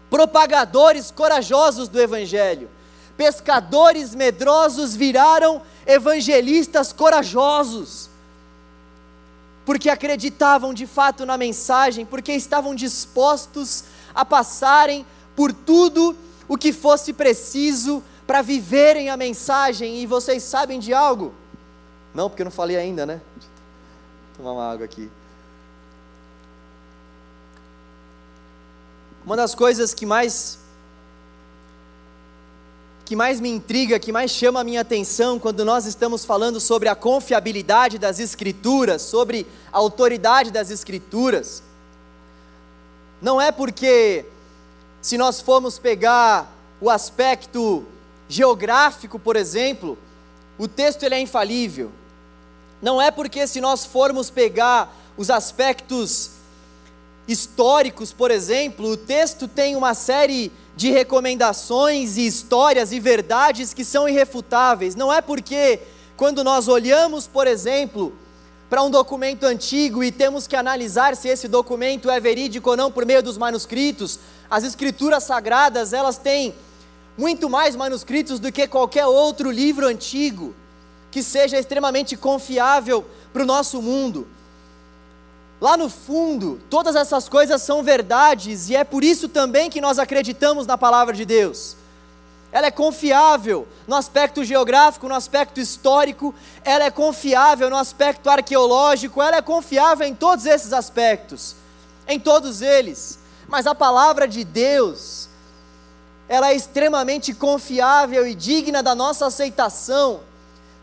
propagadores 0.09 1.09
corajosos 1.09 1.87
do 1.87 2.01
Evangelho. 2.01 2.69
Pescadores 3.15 4.13
medrosos 4.13 4.93
viraram 4.93 5.61
evangelistas 5.87 6.91
corajosos, 6.91 8.09
porque 9.65 9.89
acreditavam 9.89 10.73
de 10.73 10.85
fato 10.85 11.25
na 11.25 11.37
mensagem, 11.37 12.05
porque 12.05 12.33
estavam 12.33 12.75
dispostos 12.75 13.85
a 14.13 14.25
passarem 14.25 15.05
por 15.37 15.53
tudo 15.53 16.17
o 16.49 16.57
que 16.57 16.73
fosse 16.73 17.13
preciso 17.13 18.03
para 18.27 18.41
viverem 18.41 19.09
a 19.09 19.15
mensagem. 19.15 20.01
E 20.01 20.05
vocês 20.05 20.43
sabem 20.43 20.81
de 20.81 20.93
algo? 20.93 21.33
Não, 22.13 22.29
porque 22.29 22.41
eu 22.41 22.45
não 22.45 22.51
falei 22.51 22.77
ainda, 22.77 23.05
né? 23.05 23.21
Vou 23.35 24.37
tomar 24.37 24.51
uma 24.53 24.71
água 24.71 24.85
aqui. 24.85 25.09
Uma 29.25 29.35
das 29.35 29.55
coisas 29.55 29.93
que 29.93 30.05
mais 30.05 30.59
que 33.05 33.17
mais 33.17 33.41
me 33.41 33.49
intriga, 33.49 33.99
que 33.99 34.13
mais 34.13 34.31
chama 34.31 34.61
a 34.61 34.63
minha 34.63 34.79
atenção 34.79 35.37
quando 35.37 35.65
nós 35.65 35.85
estamos 35.85 36.23
falando 36.23 36.59
sobre 36.59 36.87
a 36.87 36.95
confiabilidade 36.95 37.99
das 37.99 38.17
Escrituras, 38.17 39.01
sobre 39.01 39.45
a 39.73 39.77
autoridade 39.77 40.51
das 40.51 40.71
Escrituras, 40.71 41.61
não 43.21 43.39
é 43.41 43.51
porque, 43.51 44.25
se 45.01 45.17
nós 45.17 45.41
formos 45.41 45.77
pegar 45.77 46.53
o 46.79 46.89
aspecto 46.89 47.85
geográfico, 48.27 49.19
por 49.19 49.35
exemplo, 49.35 49.97
o 50.57 50.67
texto 50.67 51.03
ele 51.03 51.15
é 51.15 51.19
infalível. 51.19 51.91
Não 52.83 53.01
é 53.01 53.09
porque, 53.11 53.47
se 53.47 53.61
nós 53.61 53.85
formos 53.85 54.29
pegar 54.29 54.93
os 55.15 55.29
aspectos 55.29 56.31
históricos, 57.25 58.11
por 58.11 58.29
exemplo, 58.29 58.89
o 58.89 58.97
texto 58.97 59.47
tem 59.47 59.77
uma 59.77 59.93
série 59.93 60.51
de 60.75 60.91
recomendações 60.91 62.17
e 62.17 62.27
histórias 62.27 62.91
e 62.91 62.99
verdades 62.99 63.73
que 63.73 63.85
são 63.85 64.09
irrefutáveis. 64.09 64.95
Não 64.95 65.13
é 65.13 65.21
porque, 65.21 65.79
quando 66.17 66.43
nós 66.43 66.67
olhamos, 66.67 67.25
por 67.25 67.47
exemplo, 67.47 68.13
para 68.69 68.83
um 68.83 68.91
documento 68.91 69.45
antigo 69.45 70.03
e 70.03 70.11
temos 70.11 70.45
que 70.45 70.55
analisar 70.57 71.15
se 71.15 71.29
esse 71.29 71.47
documento 71.47 72.11
é 72.11 72.19
verídico 72.19 72.71
ou 72.71 72.75
não 72.75 72.91
por 72.91 73.05
meio 73.05 73.23
dos 73.23 73.37
manuscritos, 73.37 74.19
as 74.49 74.65
escrituras 74.65 75.23
sagradas, 75.23 75.93
elas 75.93 76.17
têm 76.17 76.53
muito 77.17 77.49
mais 77.49 77.77
manuscritos 77.77 78.41
do 78.41 78.51
que 78.51 78.67
qualquer 78.67 79.05
outro 79.05 79.49
livro 79.49 79.87
antigo 79.87 80.53
que 81.13 81.21
seja 81.21 81.59
extremamente 81.59 82.17
confiável 82.17 83.05
para 83.31 83.43
o 83.43 83.45
nosso 83.45 83.79
mundo. 83.79 84.27
Lá 85.61 85.77
no 85.77 85.87
fundo, 85.87 86.59
todas 86.71 86.95
essas 86.95 87.29
coisas 87.29 87.61
são 87.61 87.83
verdades 87.83 88.67
e 88.67 88.75
é 88.75 88.83
por 88.83 89.03
isso 89.03 89.29
também 89.29 89.69
que 89.69 89.79
nós 89.79 89.99
acreditamos 89.99 90.65
na 90.65 90.75
palavra 90.75 91.13
de 91.13 91.23
Deus. 91.23 91.75
Ela 92.51 92.65
é 92.65 92.71
confiável 92.71 93.67
no 93.87 93.95
aspecto 93.95 94.43
geográfico, 94.43 95.07
no 95.07 95.13
aspecto 95.13 95.59
histórico, 95.59 96.33
ela 96.63 96.85
é 96.85 96.89
confiável 96.89 97.69
no 97.69 97.77
aspecto 97.77 98.27
arqueológico, 98.27 99.21
ela 99.21 99.37
é 99.37 99.41
confiável 99.43 100.07
em 100.07 100.15
todos 100.15 100.47
esses 100.47 100.73
aspectos, 100.73 101.55
em 102.07 102.19
todos 102.19 102.63
eles. 102.63 103.19
Mas 103.47 103.67
a 103.67 103.75
palavra 103.75 104.27
de 104.27 104.43
Deus, 104.43 105.29
ela 106.27 106.49
é 106.49 106.55
extremamente 106.55 107.35
confiável 107.35 108.25
e 108.25 108.33
digna 108.33 108.81
da 108.81 108.95
nossa 108.95 109.27
aceitação, 109.27 110.21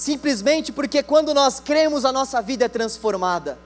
simplesmente 0.00 0.72
porque 0.72 1.02
quando 1.02 1.32
nós 1.32 1.60
cremos, 1.60 2.04
a 2.04 2.12
nossa 2.12 2.42
vida 2.42 2.64
é 2.64 2.68
transformada 2.68 3.58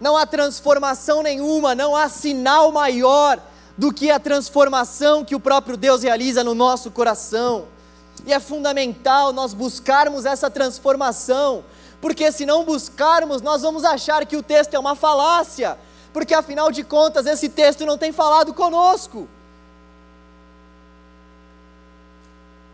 não 0.00 0.16
há 0.16 0.26
transformação 0.26 1.22
nenhuma, 1.22 1.74
não 1.74 1.96
há 1.96 2.08
sinal 2.08 2.70
maior 2.70 3.40
do 3.76 3.92
que 3.92 4.10
a 4.10 4.18
transformação 4.18 5.24
que 5.24 5.34
o 5.34 5.40
próprio 5.40 5.76
Deus 5.76 6.02
realiza 6.02 6.44
no 6.44 6.54
nosso 6.54 6.90
coração. 6.90 7.66
E 8.26 8.32
é 8.32 8.40
fundamental 8.40 9.32
nós 9.32 9.54
buscarmos 9.54 10.24
essa 10.24 10.50
transformação, 10.50 11.64
porque 12.00 12.30
se 12.32 12.44
não 12.44 12.64
buscarmos, 12.64 13.42
nós 13.42 13.62
vamos 13.62 13.84
achar 13.84 14.24
que 14.26 14.36
o 14.36 14.42
texto 14.42 14.74
é 14.74 14.78
uma 14.78 14.96
falácia, 14.96 15.78
porque 16.12 16.34
afinal 16.34 16.70
de 16.70 16.82
contas 16.82 17.26
esse 17.26 17.48
texto 17.48 17.86
não 17.86 17.98
tem 17.98 18.12
falado 18.12 18.52
conosco. 18.52 19.28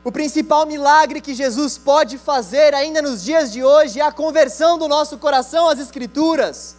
O 0.05 0.13
principal 0.13 0.67
milagre 0.67 1.19
que 1.19 1.33
Jesus 1.35 1.79
pode 1.79 2.19
fazer 2.19 2.75
ainda 2.75 3.01
nos 3.01 3.25
dias 3.25 3.51
de 3.51 3.65
hoje 3.65 4.01
é 4.01 4.03
a 4.05 4.13
conversão 4.13 4.77
do 4.77 4.87
nosso 4.87 5.17
coração 5.17 5.67
às 5.67 5.79
Escrituras. 5.79 6.77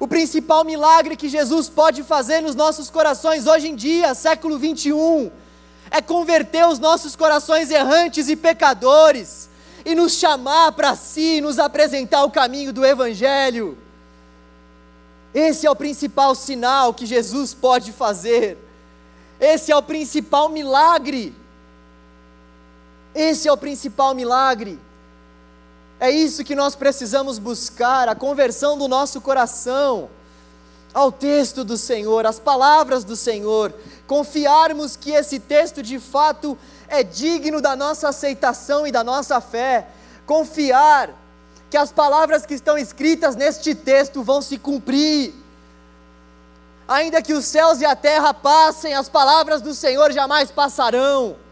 O 0.00 0.08
principal 0.08 0.64
milagre 0.64 1.16
que 1.16 1.28
Jesus 1.28 1.68
pode 1.68 2.02
fazer 2.02 2.40
nos 2.40 2.56
nossos 2.56 2.90
corações 2.90 3.46
hoje 3.46 3.68
em 3.68 3.76
dia, 3.76 4.12
século 4.14 4.58
21, 4.58 5.30
é 5.88 6.02
converter 6.02 6.66
os 6.66 6.80
nossos 6.80 7.14
corações 7.14 7.70
errantes 7.70 8.28
e 8.28 8.34
pecadores 8.34 9.48
e 9.84 9.94
nos 9.94 10.14
chamar 10.14 10.72
para 10.72 10.96
si, 10.96 11.40
nos 11.40 11.60
apresentar 11.60 12.24
o 12.24 12.30
caminho 12.30 12.72
do 12.72 12.84
Evangelho. 12.84 13.78
Esse 15.32 15.64
é 15.64 15.70
o 15.70 15.76
principal 15.76 16.34
sinal 16.34 16.92
que 16.92 17.06
Jesus 17.06 17.54
pode 17.54 17.92
fazer. 17.92 18.58
Esse 19.38 19.70
é 19.70 19.76
o 19.76 19.82
principal 19.82 20.48
milagre. 20.48 21.34
Esse 23.18 23.48
é 23.48 23.52
o 23.52 23.56
principal 23.56 24.14
milagre. 24.14 24.78
É 25.98 26.08
isso 26.08 26.44
que 26.44 26.54
nós 26.54 26.76
precisamos 26.76 27.36
buscar, 27.36 28.08
a 28.08 28.14
conversão 28.14 28.78
do 28.78 28.86
nosso 28.86 29.20
coração 29.20 30.08
ao 30.94 31.10
texto 31.10 31.64
do 31.64 31.76
Senhor, 31.76 32.24
às 32.24 32.38
palavras 32.38 33.02
do 33.02 33.16
Senhor, 33.16 33.74
confiarmos 34.06 34.94
que 34.94 35.10
esse 35.10 35.40
texto 35.40 35.82
de 35.82 35.98
fato 35.98 36.56
é 36.86 37.02
digno 37.02 37.60
da 37.60 37.74
nossa 37.74 38.08
aceitação 38.08 38.86
e 38.86 38.92
da 38.92 39.02
nossa 39.02 39.40
fé, 39.40 39.88
confiar 40.24 41.10
que 41.68 41.76
as 41.76 41.90
palavras 41.90 42.46
que 42.46 42.54
estão 42.54 42.78
escritas 42.78 43.34
neste 43.34 43.74
texto 43.74 44.22
vão 44.22 44.40
se 44.40 44.58
cumprir. 44.58 45.34
Ainda 46.86 47.20
que 47.20 47.34
os 47.34 47.46
céus 47.46 47.80
e 47.80 47.84
a 47.84 47.96
terra 47.96 48.32
passem, 48.32 48.94
as 48.94 49.08
palavras 49.08 49.60
do 49.60 49.74
Senhor 49.74 50.12
jamais 50.12 50.52
passarão 50.52 51.47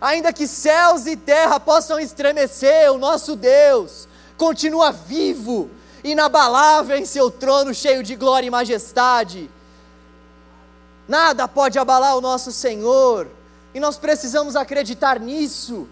ainda 0.00 0.32
que 0.32 0.46
céus 0.46 1.06
e 1.06 1.16
terra 1.16 1.58
possam 1.58 1.98
estremecer, 1.98 2.92
o 2.92 2.98
nosso 2.98 3.36
Deus 3.36 4.08
continua 4.36 4.90
vivo, 4.90 5.70
inabalável 6.02 6.96
em 6.96 7.04
seu 7.04 7.30
trono, 7.30 7.72
cheio 7.72 8.02
de 8.02 8.16
glória 8.16 8.46
e 8.46 8.50
majestade. 8.50 9.50
Nada 11.06 11.46
pode 11.46 11.78
abalar 11.78 12.16
o 12.16 12.20
nosso 12.20 12.50
Senhor, 12.52 13.28
e 13.74 13.80
nós 13.80 13.96
precisamos 13.96 14.56
acreditar 14.56 15.18
nisso. 15.18 15.88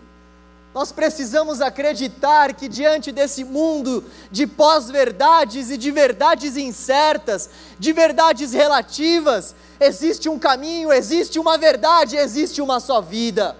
Nós 0.75 0.91
precisamos 0.91 1.61
acreditar 1.61 2.55
que 2.55 2.67
diante 2.67 3.13
desse 3.13 3.45
mundo 3.45 4.03
de 4.31 4.47
pós-verdades 4.47 5.71
e 5.71 5.77
de 5.77 5.91
verdades 5.91 6.57
incertas, 6.57 7.51
de 7.79 7.93
verdades 7.93 8.55
relativas, 8.55 9.55
existe 9.79 10.31
um 10.31 10.39
caminho, 10.39 10.91
existe 10.91 11.39
uma 11.39 11.59
verdade, 11.59 12.17
existe 12.17 12.63
uma 12.63 12.81
só 12.81 13.03
vida. 13.03 13.55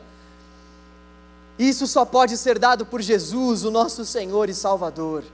Isso 1.59 1.87
só 1.87 2.05
pode 2.05 2.37
ser 2.37 2.59
dado 2.59 2.87
por 2.87 3.01
Jesus, 3.01 3.65
o 3.65 3.71
nosso 3.71 4.05
Senhor 4.05 4.49
e 4.49 4.55
Salvador. 4.55 5.25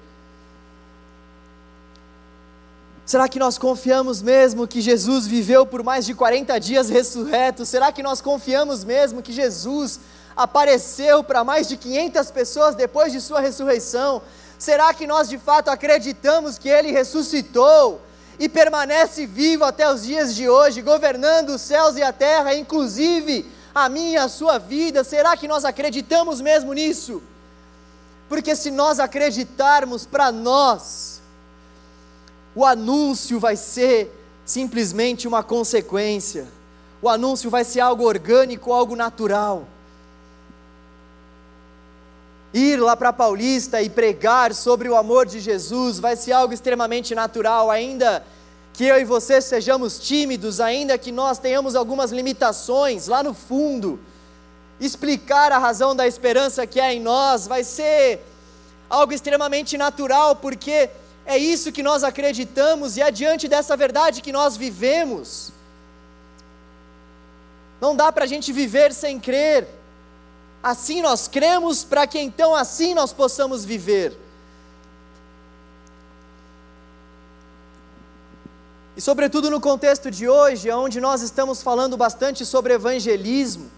Será 3.09 3.27
que 3.27 3.39
nós 3.39 3.57
confiamos 3.57 4.21
mesmo 4.21 4.69
que 4.69 4.83
Jesus 4.83 5.27
viveu 5.27 5.65
por 5.65 5.83
mais 5.83 6.05
de 6.05 6.15
40 6.15 6.59
dias 6.61 6.91
ressurreto? 6.91 7.65
Será 7.65 7.91
que 7.91 8.03
nós 8.03 8.21
confiamos 8.21 8.85
mesmo 8.85 9.23
que 9.23 9.33
Jesus 9.33 9.99
apareceu 10.37 11.25
para 11.25 11.43
mais 11.43 11.67
de 11.67 11.79
500 11.79 12.31
pessoas 12.31 12.75
depois 12.75 13.11
de 13.11 13.21
sua 13.21 13.41
ressurreição? 13.41 14.21
Será 14.59 14.93
que 14.93 15.07
nós 15.07 15.27
de 15.27 15.39
fato 15.39 15.71
acreditamos 15.71 16.59
que 16.59 16.69
ele 16.69 16.93
ressuscitou 16.93 18.03
e 18.39 18.47
permanece 18.47 19.25
vivo 19.25 19.65
até 19.65 19.91
os 19.91 20.05
dias 20.05 20.35
de 20.35 20.47
hoje, 20.49 20.83
governando 20.83 21.51
os 21.51 21.63
céus 21.63 21.97
e 21.97 22.03
a 22.03 22.13
terra, 22.13 22.55
inclusive 22.55 23.47
a 23.75 23.89
minha 23.89 24.25
a 24.25 24.29
sua 24.29 24.59
vida? 24.59 25.05
Será 25.05 25.37
que 25.37 25.49
nós 25.49 25.65
acreditamos 25.65 26.41
mesmo 26.41 26.73
nisso? 26.73 27.23
Porque 28.29 28.55
se 28.55 28.71
nós 28.71 29.01
acreditarmos 29.01 30.05
para 30.05 30.31
nós, 30.31 31.23
o 32.55 32.65
anúncio 32.65 33.41
vai 33.41 33.57
ser 33.57 34.15
simplesmente 34.45 35.29
uma 35.29 35.43
consequência. 35.43 36.49
O 37.01 37.09
anúncio 37.09 37.49
vai 37.49 37.65
ser 37.65 37.81
algo 37.81 38.05
orgânico, 38.05 38.73
algo 38.73 38.97
natural. 38.97 39.67
Ir 42.53 42.77
lá 42.77 42.97
para 42.97 43.13
Paulista 43.13 43.81
e 43.83 43.91
pregar 43.91 44.55
sobre 44.55 44.89
o 44.89 44.97
amor 44.97 45.27
de 45.27 45.39
Jesus 45.39 45.99
vai 45.99 46.17
ser 46.17 46.33
algo 46.33 46.53
extremamente 46.53 47.15
natural, 47.15 47.71
ainda 47.71 48.25
que 48.79 48.85
eu 48.85 48.97
e 48.97 49.05
você 49.05 49.41
sejamos 49.41 49.99
tímidos, 49.99 50.61
ainda 50.61 50.97
que 50.97 51.11
nós 51.11 51.37
tenhamos 51.37 51.75
algumas 51.75 52.13
limitações 52.13 53.09
lá 53.09 53.25
no 53.25 53.35
fundo. 53.35 53.99
Explicar 54.79 55.51
a 55.51 55.59
razão 55.59 55.97
da 55.97 56.07
esperança 56.07 56.65
que 56.65 56.79
há 56.79 56.95
em 56.95 57.01
nós 57.01 57.49
vai 57.49 57.65
ser 57.65 58.21
algo 58.89 59.13
extremamente 59.13 59.77
natural, 59.77 60.37
porque 60.37 60.91
é 61.27 61.37
isso 61.37 61.73
que 61.73 61.83
nós 61.83 62.05
acreditamos 62.05 62.97
e 62.97 63.03
é 63.03 63.11
diante 63.11 63.49
dessa 63.49 63.77
verdade 63.77 64.23
que 64.23 64.31
nós 64.31 64.57
vivemos. 64.57 65.51
Não 67.81 67.97
dá 67.97 68.13
para 68.13 68.27
a 68.27 68.29
gente 68.29 68.53
viver 68.53 68.95
sem 68.95 69.19
crer. 69.19 69.67
Assim 70.63 71.03
nós 71.03 71.27
cremos, 71.27 71.83
para 71.83 72.07
que 72.07 72.21
então 72.21 72.55
assim 72.55 72.95
nós 72.95 73.13
possamos 73.13 73.65
viver. 73.65 74.17
E, 78.99 79.01
sobretudo, 79.01 79.49
no 79.49 79.61
contexto 79.61 80.11
de 80.11 80.29
hoje, 80.29 80.69
onde 80.73 81.01
nós 81.01 81.23
estamos 81.23 81.63
falando 81.63 81.97
bastante 81.97 82.45
sobre 82.45 82.75
evangelismo, 82.75 83.71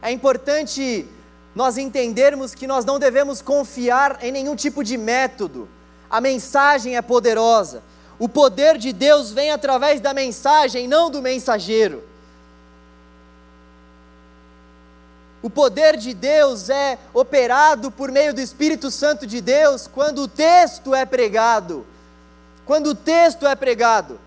é 0.00 0.12
importante 0.12 1.04
nós 1.52 1.76
entendermos 1.76 2.54
que 2.54 2.64
nós 2.64 2.84
não 2.84 2.96
devemos 2.96 3.42
confiar 3.42 4.22
em 4.22 4.30
nenhum 4.30 4.54
tipo 4.54 4.84
de 4.84 4.96
método 4.96 5.68
a 6.08 6.20
mensagem 6.20 6.96
é 6.96 7.02
poderosa. 7.02 7.82
O 8.20 8.28
poder 8.28 8.78
de 8.78 8.92
Deus 8.92 9.32
vem 9.32 9.50
através 9.50 10.00
da 10.00 10.14
mensagem, 10.14 10.86
não 10.86 11.10
do 11.10 11.20
mensageiro. 11.20 12.04
O 15.42 15.50
poder 15.50 15.96
de 15.96 16.14
Deus 16.14 16.70
é 16.70 17.00
operado 17.12 17.90
por 17.90 18.12
meio 18.12 18.32
do 18.32 18.40
Espírito 18.40 18.92
Santo 18.92 19.26
de 19.26 19.40
Deus 19.40 19.88
quando 19.88 20.22
o 20.22 20.28
texto 20.28 20.94
é 20.94 21.04
pregado. 21.04 21.84
Quando 22.64 22.90
o 22.90 22.94
texto 22.94 23.44
é 23.44 23.56
pregado. 23.56 24.20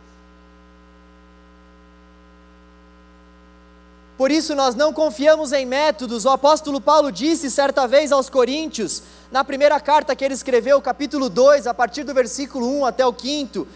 Por 4.18 4.32
isso 4.32 4.56
nós 4.56 4.76
não 4.76 4.94
confiamos 4.94 5.52
em 5.52 5.66
métodos. 5.66 6.24
O 6.24 6.30
apóstolo 6.30 6.80
Paulo 6.80 7.12
disse 7.12 7.52
certa 7.52 7.86
vez 7.86 8.14
aos 8.14 8.30
Coríntios, 8.30 9.04
na 9.30 9.44
primeira 9.44 9.78
carta 9.80 10.16
que 10.16 10.24
ele 10.24 10.34
escreveu, 10.34 10.82
capítulo 10.82 11.30
2, 11.30 11.68
a 11.68 11.74
partir 11.74 12.06
do 12.06 12.14
versículo 12.14 12.66
1 12.80 12.86
até 12.86 13.06
o 13.06 13.14
5. 13.14 13.68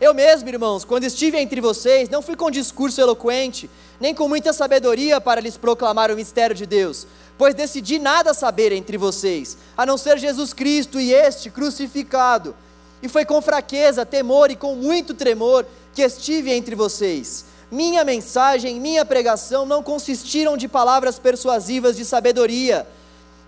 Eu 0.00 0.14
mesmo, 0.14 0.48
irmãos, 0.48 0.84
quando 0.84 1.04
estive 1.04 1.38
entre 1.38 1.60
vocês, 1.60 2.08
não 2.08 2.22
fui 2.22 2.34
com 2.34 2.50
discurso 2.50 2.98
eloquente, 2.98 3.70
nem 4.00 4.14
com 4.14 4.26
muita 4.26 4.54
sabedoria 4.54 5.20
para 5.20 5.40
lhes 5.40 5.58
proclamar 5.58 6.10
o 6.10 6.16
mistério 6.16 6.56
de 6.56 6.64
Deus, 6.64 7.06
pois 7.36 7.54
decidi 7.54 7.98
nada 7.98 8.32
saber 8.32 8.72
entre 8.72 8.96
vocês, 8.96 9.56
a 9.76 9.84
não 9.84 9.98
ser 9.98 10.18
Jesus 10.18 10.54
Cristo 10.54 10.98
e 10.98 11.12
este 11.12 11.50
crucificado. 11.50 12.56
E 13.02 13.08
foi 13.08 13.26
com 13.26 13.40
fraqueza, 13.42 14.06
temor 14.06 14.50
e 14.50 14.56
com 14.56 14.74
muito 14.74 15.12
tremor 15.12 15.66
que 15.94 16.02
estive 16.02 16.50
entre 16.50 16.74
vocês. 16.74 17.44
Minha 17.74 18.04
mensagem, 18.04 18.78
minha 18.78 19.04
pregação 19.04 19.66
não 19.66 19.82
consistiram 19.82 20.56
de 20.56 20.68
palavras 20.68 21.18
persuasivas 21.18 21.96
de 21.96 22.04
sabedoria, 22.04 22.86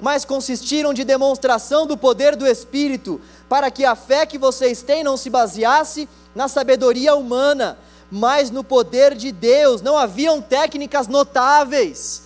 mas 0.01 0.25
consistiram 0.25 0.93
de 0.93 1.05
demonstração 1.05 1.87
do 1.87 1.97
poder 1.97 2.35
do 2.35 2.45
Espírito, 2.45 3.21
para 3.49 3.71
que 3.71 3.85
a 3.85 3.95
fé 3.95 4.27
que 4.27 4.37
vocês 4.37 4.83
têm 4.83 5.05
não 5.05 5.17
se 5.17 5.31
baseasse 5.31 6.09
na 6.35 6.49
sabedoria 6.49 7.15
humana, 7.15 7.79
mas 8.11 8.51
no 8.51 8.65
poder 8.65 9.15
de 9.15 9.31
Deus. 9.31 9.81
Não 9.81 9.97
haviam 9.97 10.43
técnicas 10.43 11.07
notáveis, 11.07 12.25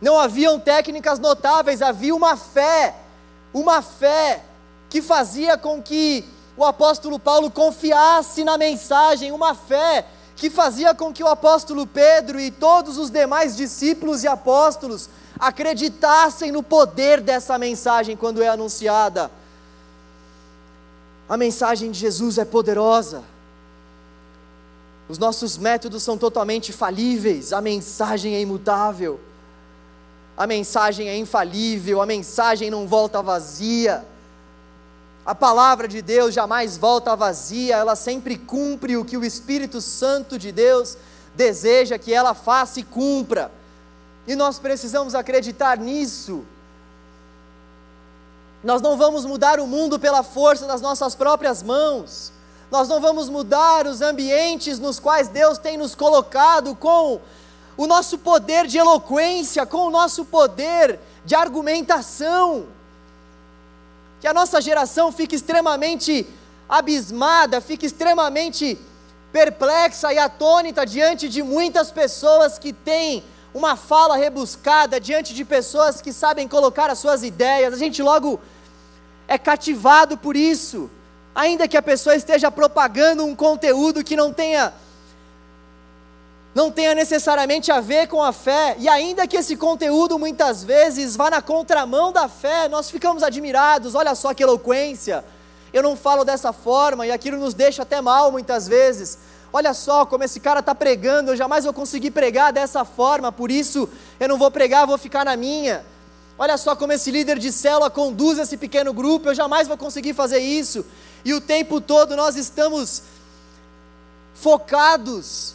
não 0.00 0.16
haviam 0.16 0.60
técnicas 0.60 1.18
notáveis, 1.18 1.82
havia 1.82 2.14
uma 2.14 2.36
fé, 2.36 2.94
uma 3.52 3.82
fé 3.82 4.40
que 4.88 5.02
fazia 5.02 5.58
com 5.58 5.82
que 5.82 6.24
o 6.56 6.64
apóstolo 6.64 7.18
Paulo 7.18 7.50
confiasse 7.50 8.44
na 8.44 8.56
mensagem, 8.56 9.32
uma 9.32 9.52
fé 9.52 10.06
que 10.36 10.50
fazia 10.50 10.94
com 10.94 11.12
que 11.12 11.22
o 11.22 11.28
apóstolo 11.28 11.86
Pedro 11.86 12.40
e 12.40 12.50
todos 12.50 12.98
os 12.98 13.10
demais 13.10 13.56
discípulos 13.56 14.24
e 14.24 14.28
apóstolos 14.28 15.08
acreditassem 15.38 16.50
no 16.50 16.62
poder 16.62 17.20
dessa 17.20 17.56
mensagem 17.58 18.16
quando 18.16 18.42
é 18.42 18.48
anunciada. 18.48 19.30
A 21.28 21.36
mensagem 21.36 21.90
de 21.90 21.98
Jesus 21.98 22.38
é 22.38 22.44
poderosa. 22.44 23.22
Os 25.08 25.18
nossos 25.18 25.58
métodos 25.58 26.02
são 26.02 26.16
totalmente 26.16 26.72
falíveis, 26.72 27.52
a 27.52 27.60
mensagem 27.60 28.34
é 28.34 28.40
imutável. 28.40 29.20
A 30.36 30.46
mensagem 30.46 31.08
é 31.08 31.16
infalível, 31.16 32.02
a 32.02 32.06
mensagem 32.06 32.70
não 32.70 32.88
volta 32.88 33.22
vazia. 33.22 34.04
A 35.26 35.34
palavra 35.34 35.88
de 35.88 36.02
Deus 36.02 36.34
jamais 36.34 36.76
volta 36.76 37.16
vazia, 37.16 37.76
ela 37.76 37.96
sempre 37.96 38.36
cumpre 38.36 38.96
o 38.98 39.04
que 39.04 39.16
o 39.16 39.24
Espírito 39.24 39.80
Santo 39.80 40.38
de 40.38 40.52
Deus 40.52 40.98
deseja 41.34 41.98
que 41.98 42.12
ela 42.12 42.34
faça 42.34 42.80
e 42.80 42.82
cumpra. 42.84 43.50
E 44.26 44.36
nós 44.36 44.58
precisamos 44.58 45.14
acreditar 45.14 45.78
nisso. 45.78 46.44
Nós 48.62 48.82
não 48.82 48.98
vamos 48.98 49.24
mudar 49.24 49.60
o 49.60 49.66
mundo 49.66 49.98
pela 49.98 50.22
força 50.22 50.66
das 50.66 50.82
nossas 50.82 51.14
próprias 51.14 51.62
mãos. 51.62 52.30
Nós 52.70 52.86
não 52.86 53.00
vamos 53.00 53.30
mudar 53.30 53.86
os 53.86 54.02
ambientes 54.02 54.78
nos 54.78 54.98
quais 54.98 55.28
Deus 55.28 55.56
tem 55.56 55.78
nos 55.78 55.94
colocado 55.94 56.74
com 56.74 57.18
o 57.78 57.86
nosso 57.86 58.18
poder 58.18 58.66
de 58.66 58.76
eloquência, 58.76 59.64
com 59.64 59.86
o 59.86 59.90
nosso 59.90 60.26
poder 60.26 61.00
de 61.24 61.34
argumentação 61.34 62.66
que 64.24 64.28
a 64.28 64.32
nossa 64.32 64.58
geração 64.58 65.12
fique 65.12 65.36
extremamente 65.36 66.26
abismada, 66.66 67.60
fique 67.60 67.84
extremamente 67.84 68.78
perplexa 69.30 70.14
e 70.14 70.18
atônita 70.18 70.86
diante 70.86 71.28
de 71.28 71.42
muitas 71.42 71.90
pessoas 71.90 72.58
que 72.58 72.72
têm 72.72 73.22
uma 73.52 73.76
fala 73.76 74.16
rebuscada, 74.16 74.98
diante 74.98 75.34
de 75.34 75.44
pessoas 75.44 76.00
que 76.00 76.10
sabem 76.10 76.48
colocar 76.48 76.88
as 76.88 77.00
suas 77.00 77.22
ideias. 77.22 77.74
A 77.74 77.76
gente 77.76 78.02
logo 78.02 78.40
é 79.28 79.36
cativado 79.36 80.16
por 80.16 80.36
isso, 80.36 80.90
ainda 81.34 81.68
que 81.68 81.76
a 81.76 81.82
pessoa 81.82 82.16
esteja 82.16 82.50
propagando 82.50 83.26
um 83.26 83.36
conteúdo 83.36 84.02
que 84.02 84.16
não 84.16 84.32
tenha 84.32 84.72
não 86.54 86.70
tenha 86.70 86.94
necessariamente 86.94 87.72
a 87.72 87.80
ver 87.80 88.06
com 88.06 88.22
a 88.22 88.32
fé, 88.32 88.76
e 88.78 88.88
ainda 88.88 89.26
que 89.26 89.36
esse 89.36 89.56
conteúdo 89.56 90.18
muitas 90.18 90.62
vezes 90.62 91.16
vá 91.16 91.28
na 91.28 91.42
contramão 91.42 92.12
da 92.12 92.28
fé, 92.28 92.68
nós 92.68 92.88
ficamos 92.90 93.24
admirados, 93.24 93.94
olha 93.94 94.14
só 94.14 94.32
que 94.32 94.42
eloquência, 94.42 95.24
eu 95.72 95.82
não 95.82 95.96
falo 95.96 96.24
dessa 96.24 96.52
forma, 96.52 97.06
e 97.06 97.10
aquilo 97.10 97.38
nos 97.38 97.54
deixa 97.54 97.82
até 97.82 98.00
mal 98.00 98.30
muitas 98.30 98.68
vezes. 98.68 99.18
Olha 99.52 99.74
só 99.74 100.06
como 100.06 100.22
esse 100.22 100.38
cara 100.38 100.60
está 100.60 100.74
pregando, 100.74 101.32
eu 101.32 101.36
jamais 101.36 101.64
vou 101.64 101.72
conseguir 101.72 102.12
pregar 102.12 102.52
dessa 102.52 102.84
forma, 102.84 103.32
por 103.32 103.50
isso 103.50 103.88
eu 104.20 104.28
não 104.28 104.38
vou 104.38 104.50
pregar, 104.50 104.86
vou 104.86 104.98
ficar 104.98 105.24
na 105.24 105.36
minha. 105.36 105.84
Olha 106.38 106.56
só 106.56 106.76
como 106.76 106.92
esse 106.92 107.10
líder 107.10 107.38
de 107.38 107.50
célula 107.52 107.90
conduz 107.90 108.38
esse 108.38 108.56
pequeno 108.56 108.92
grupo, 108.92 109.28
eu 109.28 109.34
jamais 109.34 109.66
vou 109.66 109.76
conseguir 109.76 110.14
fazer 110.14 110.38
isso. 110.38 110.84
E 111.24 111.34
o 111.34 111.40
tempo 111.40 111.80
todo 111.80 112.16
nós 112.16 112.36
estamos 112.36 113.02
focados 114.34 115.54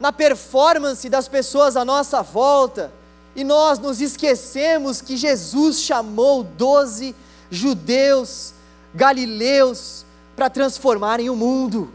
na 0.00 0.10
performance 0.10 1.08
das 1.08 1.28
pessoas 1.28 1.76
à 1.76 1.84
nossa 1.84 2.22
volta, 2.22 2.90
e 3.36 3.44
nós 3.44 3.78
nos 3.78 4.00
esquecemos 4.00 5.00
que 5.00 5.16
Jesus 5.16 5.82
chamou 5.82 6.42
doze 6.42 7.14
judeus, 7.50 8.54
galileus, 8.94 10.04
para 10.34 10.48
transformarem 10.48 11.28
o 11.28 11.36
mundo. 11.36 11.92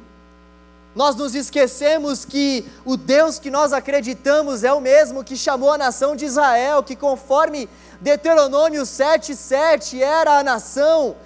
Nós 0.95 1.15
nos 1.15 1.35
esquecemos 1.35 2.23
que 2.23 2.63
o 2.85 2.95
Deus 2.95 3.37
que 3.37 3.51
nós 3.51 3.73
acreditamos 3.73 4.63
é 4.63 4.71
o 4.71 4.79
mesmo 4.79 5.23
que 5.23 5.35
chamou 5.35 5.71
a 5.71 5.77
nação 5.77 6.15
de 6.15 6.23
Israel, 6.23 6.83
que 6.83 6.95
conforme 6.95 7.67
Deuteronômio 7.99 8.83
7,7 8.83 9.99
era 9.99 10.39
a 10.39 10.43
nação 10.43 11.17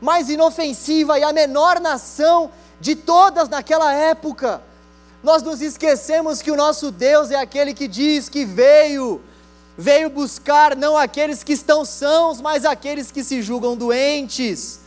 mais 0.00 0.30
inofensiva 0.30 1.18
e 1.18 1.22
a 1.22 1.32
menor 1.32 1.80
nação 1.80 2.50
de 2.80 2.94
todas 2.94 3.48
naquela 3.48 3.92
época. 3.92 4.62
Nós 5.22 5.42
nos 5.42 5.60
esquecemos 5.60 6.40
que 6.40 6.50
o 6.50 6.56
nosso 6.56 6.90
Deus 6.90 7.30
é 7.30 7.36
aquele 7.36 7.74
que 7.74 7.88
diz 7.88 8.28
que 8.28 8.44
veio, 8.44 9.20
veio 9.76 10.08
buscar 10.08 10.76
não 10.76 10.96
aqueles 10.96 11.42
que 11.42 11.52
estão 11.52 11.84
sãos, 11.84 12.40
mas 12.40 12.64
aqueles 12.64 13.10
que 13.10 13.24
se 13.24 13.42
julgam 13.42 13.76
doentes. 13.76 14.80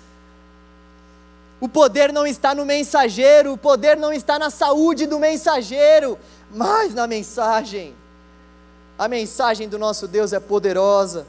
O 1.59 1.67
poder 1.67 2.13
não 2.13 2.25
está 2.25 2.55
no 2.55 2.65
mensageiro, 2.65 3.53
o 3.53 3.57
poder 3.57 3.97
não 3.97 4.11
está 4.11 4.39
na 4.39 4.49
saúde 4.49 5.05
do 5.05 5.19
mensageiro, 5.19 6.17
mas 6.49 6.93
na 6.93 7.05
mensagem. 7.05 7.93
A 8.97 9.07
mensagem 9.07 9.67
do 9.67 9.77
nosso 9.77 10.07
Deus 10.07 10.31
é 10.31 10.39
poderosa. 10.39 11.27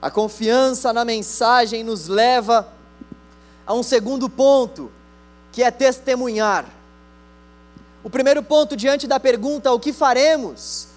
A 0.00 0.10
confiança 0.10 0.92
na 0.92 1.04
mensagem 1.04 1.82
nos 1.82 2.06
leva 2.06 2.66
a 3.66 3.74
um 3.74 3.82
segundo 3.82 4.28
ponto, 4.30 4.90
que 5.50 5.62
é 5.62 5.70
testemunhar. 5.70 6.64
O 8.04 8.10
primeiro 8.10 8.42
ponto, 8.42 8.76
diante 8.76 9.06
da 9.06 9.20
pergunta: 9.20 9.72
o 9.72 9.80
que 9.80 9.92
faremos? 9.92 10.88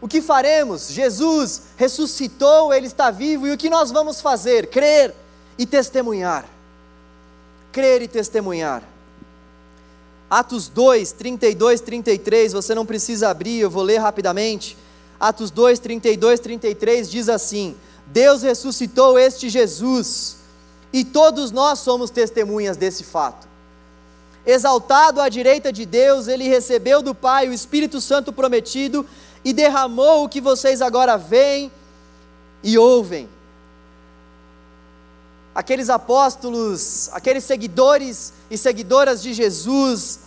O 0.00 0.06
que 0.06 0.22
faremos? 0.22 0.88
Jesus 0.88 1.62
ressuscitou, 1.76 2.72
Ele 2.72 2.86
está 2.86 3.10
vivo, 3.10 3.46
e 3.46 3.52
o 3.52 3.58
que 3.58 3.68
nós 3.68 3.90
vamos 3.90 4.20
fazer? 4.20 4.68
Crer 4.68 5.14
e 5.58 5.66
testemunhar. 5.66 6.46
Crer 7.72 8.02
e 8.02 8.08
testemunhar. 8.08 8.82
Atos 10.30 10.68
2, 10.68 11.12
32, 11.12 11.80
33, 11.80 12.52
você 12.52 12.74
não 12.74 12.86
precisa 12.86 13.30
abrir, 13.30 13.60
eu 13.60 13.70
vou 13.70 13.82
ler 13.82 13.98
rapidamente. 13.98 14.76
Atos 15.18 15.50
2, 15.50 15.78
32, 15.80 16.38
33 16.38 17.10
diz 17.10 17.28
assim: 17.28 17.74
Deus 18.06 18.42
ressuscitou 18.42 19.18
este 19.18 19.48
Jesus, 19.48 20.36
e 20.92 21.04
todos 21.04 21.50
nós 21.50 21.80
somos 21.80 22.10
testemunhas 22.10 22.76
desse 22.76 23.02
fato. 23.02 23.47
Exaltado 24.50 25.20
à 25.20 25.28
direita 25.28 25.70
de 25.70 25.84
Deus, 25.84 26.26
ele 26.26 26.48
recebeu 26.48 27.02
do 27.02 27.14
Pai 27.14 27.50
o 27.50 27.52
Espírito 27.52 28.00
Santo 28.00 28.32
prometido 28.32 29.04
e 29.44 29.52
derramou 29.52 30.24
o 30.24 30.28
que 30.28 30.40
vocês 30.40 30.80
agora 30.80 31.18
veem 31.18 31.70
e 32.62 32.78
ouvem. 32.78 33.28
Aqueles 35.54 35.90
apóstolos, 35.90 37.10
aqueles 37.12 37.44
seguidores 37.44 38.32
e 38.50 38.56
seguidoras 38.56 39.20
de 39.20 39.34
Jesus, 39.34 40.20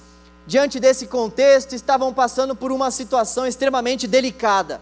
diante 0.45 0.79
desse 0.79 1.07
contexto, 1.07 1.73
estavam 1.73 2.13
passando 2.13 2.55
por 2.55 2.71
uma 2.71 2.91
situação 2.91 3.47
extremamente 3.47 4.05
delicada. 4.05 4.79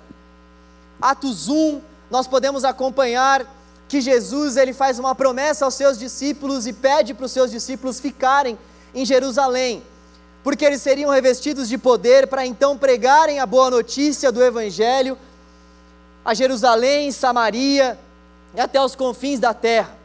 Atos 1.02 1.48
1, 1.48 1.80
nós 2.12 2.28
podemos 2.28 2.66
acompanhar 2.66 3.46
que 3.88 4.02
Jesus 4.02 4.58
ele 4.58 4.74
faz 4.74 5.00
uma 5.00 5.16
promessa 5.16 5.64
aos 5.64 5.76
seus 5.76 5.98
discípulos 5.98 6.68
e 6.68 6.74
pede 6.74 7.14
para 7.14 7.26
os 7.26 7.32
seus 7.32 7.50
discípulos 7.50 8.02
ficarem 8.02 8.58
em 8.94 9.06
Jerusalém, 9.06 9.84
porque 10.44 10.66
eles 10.66 10.82
seriam 10.82 11.12
revestidos 11.12 11.68
de 11.70 11.78
poder 11.78 12.28
para 12.28 12.46
então 12.46 12.78
pregarem 12.78 13.40
a 13.40 13.46
boa 13.46 13.70
notícia 13.70 14.32
do 14.32 14.44
Evangelho 14.44 15.18
a 16.24 16.34
Jerusalém, 16.34 17.12
Samaria 17.12 17.98
e 18.54 18.60
até 18.60 18.80
os 18.82 18.96
confins 18.96 19.40
da 19.40 19.54
terra. 19.54 19.98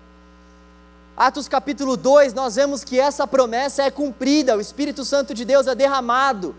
Atos 1.17 1.47
capítulo 1.47 1.97
2, 1.97 2.35
nós 2.35 2.57
vemos 2.57 2.83
que 2.83 2.99
essa 2.99 3.27
promessa 3.27 3.83
é 3.83 3.91
cumprida, 3.91 4.57
o 4.57 4.61
Espírito 4.61 5.05
Santo 5.05 5.33
de 5.35 5.45
Deus 5.45 5.67
é 5.67 5.75
derramado, 5.75 6.55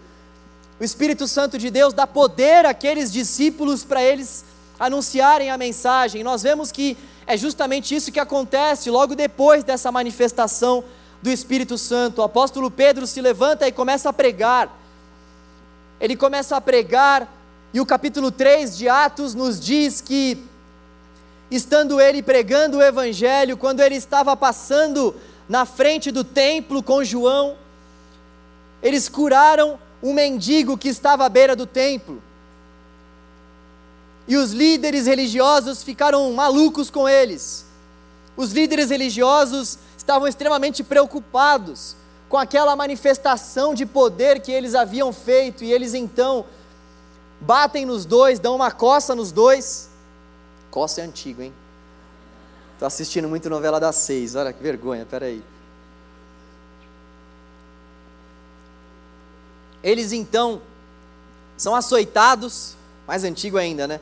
o 0.79 0.83
Espírito 0.83 1.27
Santo 1.27 1.57
de 1.57 1.69
Deus 1.69 1.93
dá 1.93 2.05
poder 2.05 2.65
àqueles 2.65 3.11
discípulos 3.11 3.83
para 3.83 4.03
eles 4.03 4.45
anunciarem 4.79 5.49
a 5.49 5.57
mensagem. 5.57 6.23
Nós 6.23 6.43
vemos 6.43 6.71
que 6.71 6.97
é 7.25 7.35
justamente 7.35 7.95
isso 7.95 8.11
que 8.11 8.19
acontece 8.19 8.89
logo 8.89 9.15
depois 9.15 9.63
dessa 9.63 9.91
manifestação 9.91 10.83
do 11.25 11.31
Espírito 11.31 11.77
Santo. 11.77 12.21
O 12.21 12.23
apóstolo 12.23 12.71
Pedro 12.71 13.05
se 13.05 13.19
levanta 13.19 13.67
e 13.67 13.71
começa 13.71 14.09
a 14.09 14.13
pregar. 14.13 14.71
Ele 15.99 16.15
começa 16.15 16.55
a 16.55 16.61
pregar, 16.61 17.27
e 17.73 17.81
o 17.81 17.85
capítulo 17.85 18.31
3 18.31 18.77
de 18.77 18.87
Atos 18.87 19.33
nos 19.33 19.59
diz 19.59 20.01
que, 20.01 20.37
estando 21.49 21.99
ele 21.99 22.21
pregando 22.21 22.77
o 22.77 22.81
Evangelho, 22.81 23.57
quando 23.57 23.81
ele 23.81 23.95
estava 23.95 24.37
passando 24.37 25.15
na 25.49 25.65
frente 25.65 26.11
do 26.11 26.23
templo 26.23 26.83
com 26.83 27.03
João, 27.03 27.57
eles 28.83 29.09
curaram 29.09 29.79
um 30.03 30.13
mendigo 30.13 30.77
que 30.77 30.89
estava 30.89 31.25
à 31.25 31.29
beira 31.29 31.55
do 31.55 31.65
templo. 31.65 32.21
E 34.27 34.37
os 34.37 34.51
líderes 34.51 35.07
religiosos 35.07 35.81
ficaram 35.81 36.31
malucos 36.33 36.89
com 36.89 37.09
eles. 37.09 37.65
Os 38.37 38.51
líderes 38.51 38.89
religiosos 38.89 39.79
estavam 40.05 40.27
extremamente 40.27 40.83
preocupados 40.83 41.97
com 42.29 42.37
aquela 42.37 42.75
manifestação 42.75 43.73
de 43.73 43.87
poder 43.87 44.39
que 44.39 44.51
eles 44.51 44.75
haviam 44.75 45.11
feito, 45.11 45.63
e 45.63 45.73
eles 45.73 45.95
então 45.95 46.45
batem 47.41 47.87
nos 47.87 48.05
dois, 48.05 48.39
dão 48.39 48.55
uma 48.55 48.71
coça 48.71 49.15
nos 49.15 49.31
dois. 49.31 49.89
Coça 50.69 51.01
é 51.01 51.05
antigo, 51.05 51.41
hein? 51.41 51.51
Estou 52.73 52.85
assistindo 52.85 53.27
muito 53.27 53.49
novela 53.49 53.79
das 53.79 53.95
seis, 53.95 54.35
olha 54.35 54.53
que 54.53 54.61
vergonha, 54.61 55.05
peraí. 55.05 55.43
Eles 59.81 60.11
então 60.11 60.61
são 61.57 61.73
açoitados, 61.73 62.75
mais 63.07 63.23
antigo 63.23 63.57
ainda, 63.57 63.87
né? 63.87 63.99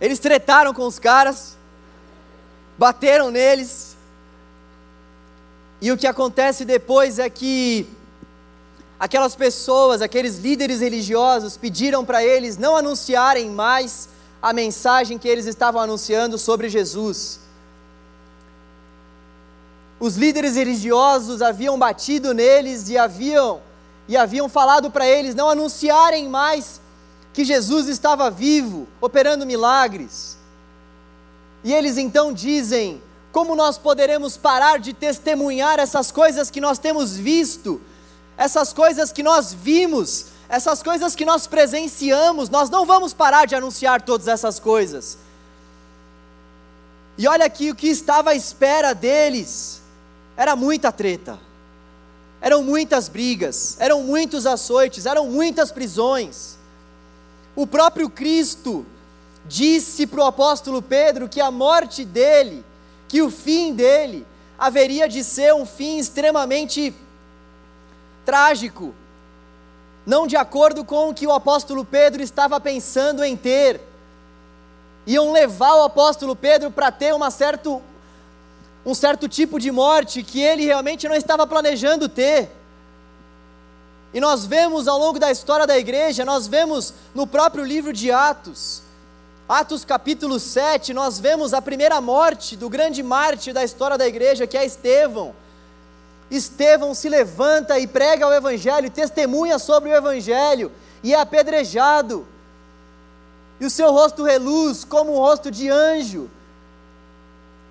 Eles 0.00 0.18
tretaram 0.18 0.74
com 0.74 0.86
os 0.86 0.98
caras, 0.98 1.56
bateram 2.80 3.30
neles. 3.30 3.94
E 5.82 5.92
o 5.92 5.98
que 5.98 6.06
acontece 6.06 6.64
depois 6.64 7.18
é 7.18 7.28
que 7.28 7.86
aquelas 8.98 9.34
pessoas, 9.36 10.00
aqueles 10.00 10.38
líderes 10.38 10.80
religiosos, 10.80 11.58
pediram 11.58 12.06
para 12.06 12.24
eles 12.24 12.56
não 12.56 12.74
anunciarem 12.74 13.50
mais 13.50 14.08
a 14.40 14.54
mensagem 14.54 15.18
que 15.18 15.28
eles 15.28 15.44
estavam 15.44 15.82
anunciando 15.82 16.38
sobre 16.38 16.70
Jesus. 16.70 17.40
Os 19.98 20.16
líderes 20.16 20.56
religiosos 20.56 21.42
haviam 21.42 21.78
batido 21.78 22.32
neles 22.32 22.88
e 22.88 22.96
haviam 22.96 23.60
e 24.08 24.16
haviam 24.16 24.48
falado 24.48 24.90
para 24.90 25.06
eles 25.06 25.34
não 25.34 25.50
anunciarem 25.50 26.30
mais 26.30 26.80
que 27.34 27.44
Jesus 27.44 27.88
estava 27.88 28.30
vivo, 28.30 28.88
operando 29.02 29.44
milagres. 29.44 30.39
E 31.62 31.72
eles 31.72 31.98
então 31.98 32.32
dizem: 32.32 33.02
como 33.32 33.54
nós 33.54 33.78
poderemos 33.78 34.36
parar 34.36 34.78
de 34.78 34.92
testemunhar 34.92 35.78
essas 35.78 36.10
coisas 36.10 36.50
que 36.50 36.60
nós 36.60 36.78
temos 36.78 37.16
visto, 37.16 37.80
essas 38.36 38.72
coisas 38.72 39.12
que 39.12 39.22
nós 39.22 39.52
vimos, 39.52 40.26
essas 40.48 40.82
coisas 40.82 41.14
que 41.14 41.24
nós 41.24 41.46
presenciamos, 41.46 42.48
nós 42.48 42.68
não 42.70 42.84
vamos 42.84 43.12
parar 43.12 43.46
de 43.46 43.54
anunciar 43.54 44.02
todas 44.02 44.26
essas 44.26 44.58
coisas. 44.58 45.18
E 47.16 47.28
olha 47.28 47.44
aqui 47.44 47.70
o 47.70 47.74
que 47.74 47.88
estava 47.88 48.30
à 48.30 48.34
espera 48.34 48.94
deles: 48.94 49.80
era 50.36 50.56
muita 50.56 50.90
treta, 50.90 51.38
eram 52.40 52.62
muitas 52.62 53.08
brigas, 53.08 53.76
eram 53.78 54.02
muitos 54.02 54.46
açoites, 54.46 55.06
eram 55.06 55.26
muitas 55.26 55.70
prisões. 55.70 56.58
O 57.54 57.66
próprio 57.66 58.08
Cristo 58.08 58.86
disse 59.46 60.06
para 60.06 60.20
o 60.20 60.24
apóstolo 60.24 60.82
Pedro 60.82 61.28
que 61.28 61.40
a 61.40 61.50
morte 61.50 62.04
dele, 62.04 62.64
que 63.08 63.22
o 63.22 63.30
fim 63.30 63.74
dele, 63.74 64.26
haveria 64.58 65.08
de 65.08 65.24
ser 65.24 65.54
um 65.54 65.64
fim 65.64 65.98
extremamente 65.98 66.94
trágico, 68.24 68.94
não 70.04 70.26
de 70.26 70.36
acordo 70.36 70.84
com 70.84 71.08
o 71.08 71.14
que 71.14 71.26
o 71.26 71.32
apóstolo 71.32 71.84
Pedro 71.84 72.22
estava 72.22 72.60
pensando 72.60 73.24
em 73.24 73.36
ter. 73.36 73.80
Iam 75.06 75.32
levar 75.32 75.74
o 75.76 75.84
apóstolo 75.84 76.36
Pedro 76.36 76.70
para 76.70 76.90
ter 76.90 77.14
uma 77.14 77.30
certo, 77.30 77.82
um 78.84 78.94
certo 78.94 79.28
tipo 79.28 79.58
de 79.58 79.70
morte 79.70 80.22
que 80.22 80.40
ele 80.40 80.64
realmente 80.64 81.08
não 81.08 81.14
estava 81.14 81.46
planejando 81.46 82.08
ter. 82.08 82.50
E 84.12 84.20
nós 84.20 84.44
vemos 84.44 84.88
ao 84.88 84.98
longo 84.98 85.18
da 85.18 85.30
história 85.30 85.66
da 85.66 85.78
igreja, 85.78 86.24
nós 86.24 86.46
vemos 86.46 86.92
no 87.14 87.26
próprio 87.26 87.64
livro 87.64 87.92
de 87.92 88.10
Atos, 88.10 88.82
Atos 89.50 89.84
capítulo 89.84 90.38
7, 90.38 90.94
nós 90.94 91.18
vemos 91.18 91.52
a 91.52 91.60
primeira 91.60 92.00
morte 92.00 92.56
do 92.56 92.68
grande 92.68 93.02
mártir 93.02 93.52
da 93.52 93.64
história 93.64 93.98
da 93.98 94.06
igreja, 94.06 94.46
que 94.46 94.56
é 94.56 94.64
Estevão. 94.64 95.34
Estevão 96.30 96.94
se 96.94 97.08
levanta 97.08 97.76
e 97.76 97.84
prega 97.84 98.28
o 98.28 98.32
Evangelho, 98.32 98.88
testemunha 98.88 99.58
sobre 99.58 99.90
o 99.90 99.92
Evangelho, 99.92 100.70
e 101.02 101.12
é 101.12 101.18
apedrejado. 101.18 102.28
E 103.58 103.66
o 103.66 103.70
seu 103.70 103.90
rosto 103.90 104.22
reluz 104.22 104.84
como 104.84 105.14
um 105.14 105.18
rosto 105.18 105.50
de 105.50 105.68
anjo. 105.68 106.30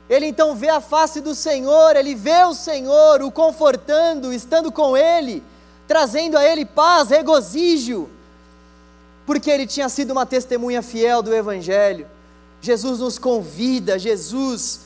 Ele 0.09 0.25
então 0.25 0.55
vê 0.55 0.67
a 0.67 0.81
face 0.81 1.21
do 1.21 1.33
Senhor, 1.33 1.95
ele 1.95 2.13
vê 2.13 2.43
o 2.43 2.53
Senhor 2.53 3.21
o 3.21 3.31
confortando, 3.31 4.33
estando 4.33 4.69
com 4.69 4.97
ele, 4.97 5.41
trazendo 5.87 6.37
a 6.37 6.43
ele 6.43 6.65
paz, 6.65 7.07
regozijo, 7.07 8.09
porque 9.29 9.51
ele 9.51 9.67
tinha 9.67 9.87
sido 9.89 10.09
uma 10.09 10.25
testemunha 10.25 10.81
fiel 10.81 11.21
do 11.21 11.31
Evangelho. 11.31 12.07
Jesus 12.59 12.97
nos 12.97 13.19
convida, 13.19 13.99
Jesus, 13.99 14.79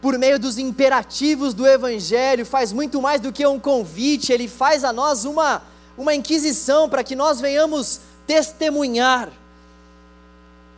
por 0.00 0.16
meio 0.16 0.38
dos 0.38 0.56
imperativos 0.56 1.52
do 1.52 1.66
Evangelho, 1.66 2.46
faz 2.46 2.72
muito 2.72 3.02
mais 3.02 3.20
do 3.20 3.32
que 3.32 3.44
um 3.44 3.58
convite, 3.58 4.32
ele 4.32 4.46
faz 4.46 4.84
a 4.84 4.92
nós 4.92 5.24
uma, 5.24 5.62
uma 5.96 6.14
inquisição 6.14 6.88
para 6.88 7.02
que 7.02 7.16
nós 7.16 7.40
venhamos 7.40 8.02
testemunhar 8.24 9.32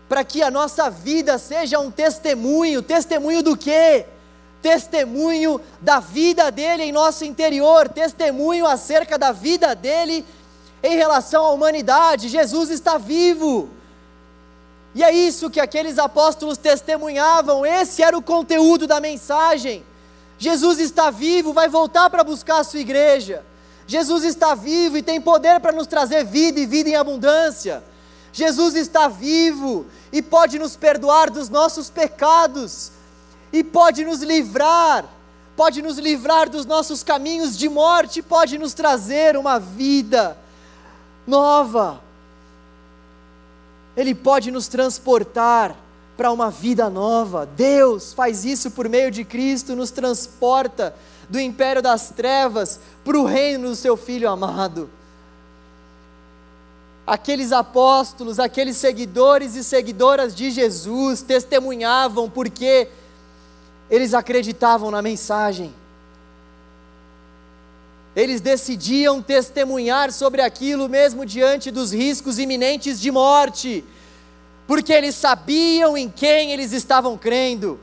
para 0.09 0.25
que 0.25 0.43
a 0.43 0.51
nossa 0.51 0.89
vida 0.89 1.37
seja 1.37 1.79
um 1.79 1.91
testemunho. 1.91 2.81
Testemunho 2.83 3.43
do 3.43 3.55
quê? 3.55 4.07
Testemunho 4.63 5.61
da 5.79 6.01
vida 6.01 6.51
dele 6.51 6.85
em 6.85 6.91
nosso 6.91 7.23
interior, 7.23 7.87
testemunho 7.89 8.67
acerca 8.67 9.19
da 9.19 9.31
vida 9.31 9.75
dele 9.75 10.25
em 10.83 10.97
relação 10.97 11.45
à 11.45 11.51
humanidade. 11.51 12.29
Jesus 12.29 12.71
está 12.71 12.99
vivo. 12.99 13.69
E 14.95 15.05
é 15.05 15.13
isso 15.13 15.51
que 15.51 15.61
aqueles 15.61 15.99
apóstolos 15.99 16.59
testemunhavam, 16.59 17.65
esse 17.65 18.03
era 18.03 18.17
o 18.19 18.23
conteúdo 18.23 18.87
da 18.87 19.01
mensagem. 19.01 19.85
Jesus 20.39 20.81
está 20.81 21.11
vivo, 21.11 21.53
vai 21.53 21.69
voltar 21.69 22.11
para 22.11 22.25
buscar 22.25 22.61
a 22.61 22.65
sua 22.65 22.81
igreja. 22.81 23.45
Jesus 23.87 24.25
está 24.25 24.55
vivo 24.55 24.97
e 24.97 25.03
tem 25.03 25.21
poder 25.21 25.61
para 25.61 25.73
nos 25.73 25.87
trazer 25.87 26.25
vida 26.25 26.59
e 26.59 26.67
vida 26.67 26.89
em 26.89 26.97
abundância. 26.97 27.85
Jesus 28.33 28.75
está 28.75 29.07
vivo 29.07 29.87
e 30.13 30.23
pode 30.23 30.59
nos 30.59 30.77
perdoar 30.77 31.31
dos 31.31 31.49
nossos 31.49 31.91
pecados, 31.91 32.93
e 33.53 33.65
pode 33.65 34.05
nos 34.05 34.23
livrar, 34.23 35.05
pode 35.57 35.83
nos 35.83 35.99
livrar 35.99 36.49
dos 36.49 36.65
nossos 36.65 37.03
caminhos 37.03 37.59
de 37.59 37.69
morte, 37.69 38.23
pode 38.23 38.57
nos 38.59 38.73
trazer 38.73 39.37
uma 39.37 39.59
vida 39.59 40.37
nova. 41.31 42.03
Ele 43.97 44.15
pode 44.15 44.51
nos 44.51 44.69
transportar 44.69 45.75
para 46.17 46.31
uma 46.31 46.51
vida 46.51 46.91
nova. 46.91 47.47
Deus 47.47 48.13
faz 48.13 48.45
isso 48.45 48.71
por 48.73 48.89
meio 48.89 49.11
de 49.11 49.25
Cristo, 49.25 49.75
nos 49.75 49.91
transporta 49.91 50.95
do 51.29 51.41
império 51.41 51.81
das 51.81 52.11
trevas 52.11 52.79
para 53.03 53.19
o 53.19 53.25
reino 53.25 53.69
do 53.69 53.77
seu 53.77 53.97
Filho 53.97 54.29
amado 54.29 54.91
aqueles 57.11 57.51
apóstolos, 57.51 58.39
aqueles 58.39 58.77
seguidores 58.77 59.57
e 59.57 59.65
seguidoras 59.65 60.33
de 60.33 60.49
Jesus 60.53 61.23
testemunhavam 61.23 62.31
porque 62.31 62.87
eles 63.91 64.15
acreditavam 64.15 64.93
na 64.93 65.03
mensagem. 65.03 65.75
Eles 68.15 68.41
decidiam 68.41 69.23
testemunhar 69.23 70.13
sobre 70.13 70.43
aquilo 70.43 70.89
mesmo 70.89 71.25
diante 71.25 71.71
dos 71.71 71.93
riscos 71.93 72.39
iminentes 72.39 73.01
de 73.01 73.11
morte, 73.11 73.85
porque 74.67 74.93
eles 74.93 75.15
sabiam 75.15 75.97
em 75.97 76.09
quem 76.09 76.53
eles 76.53 76.73
estavam 76.73 77.17
crendo. 77.17 77.79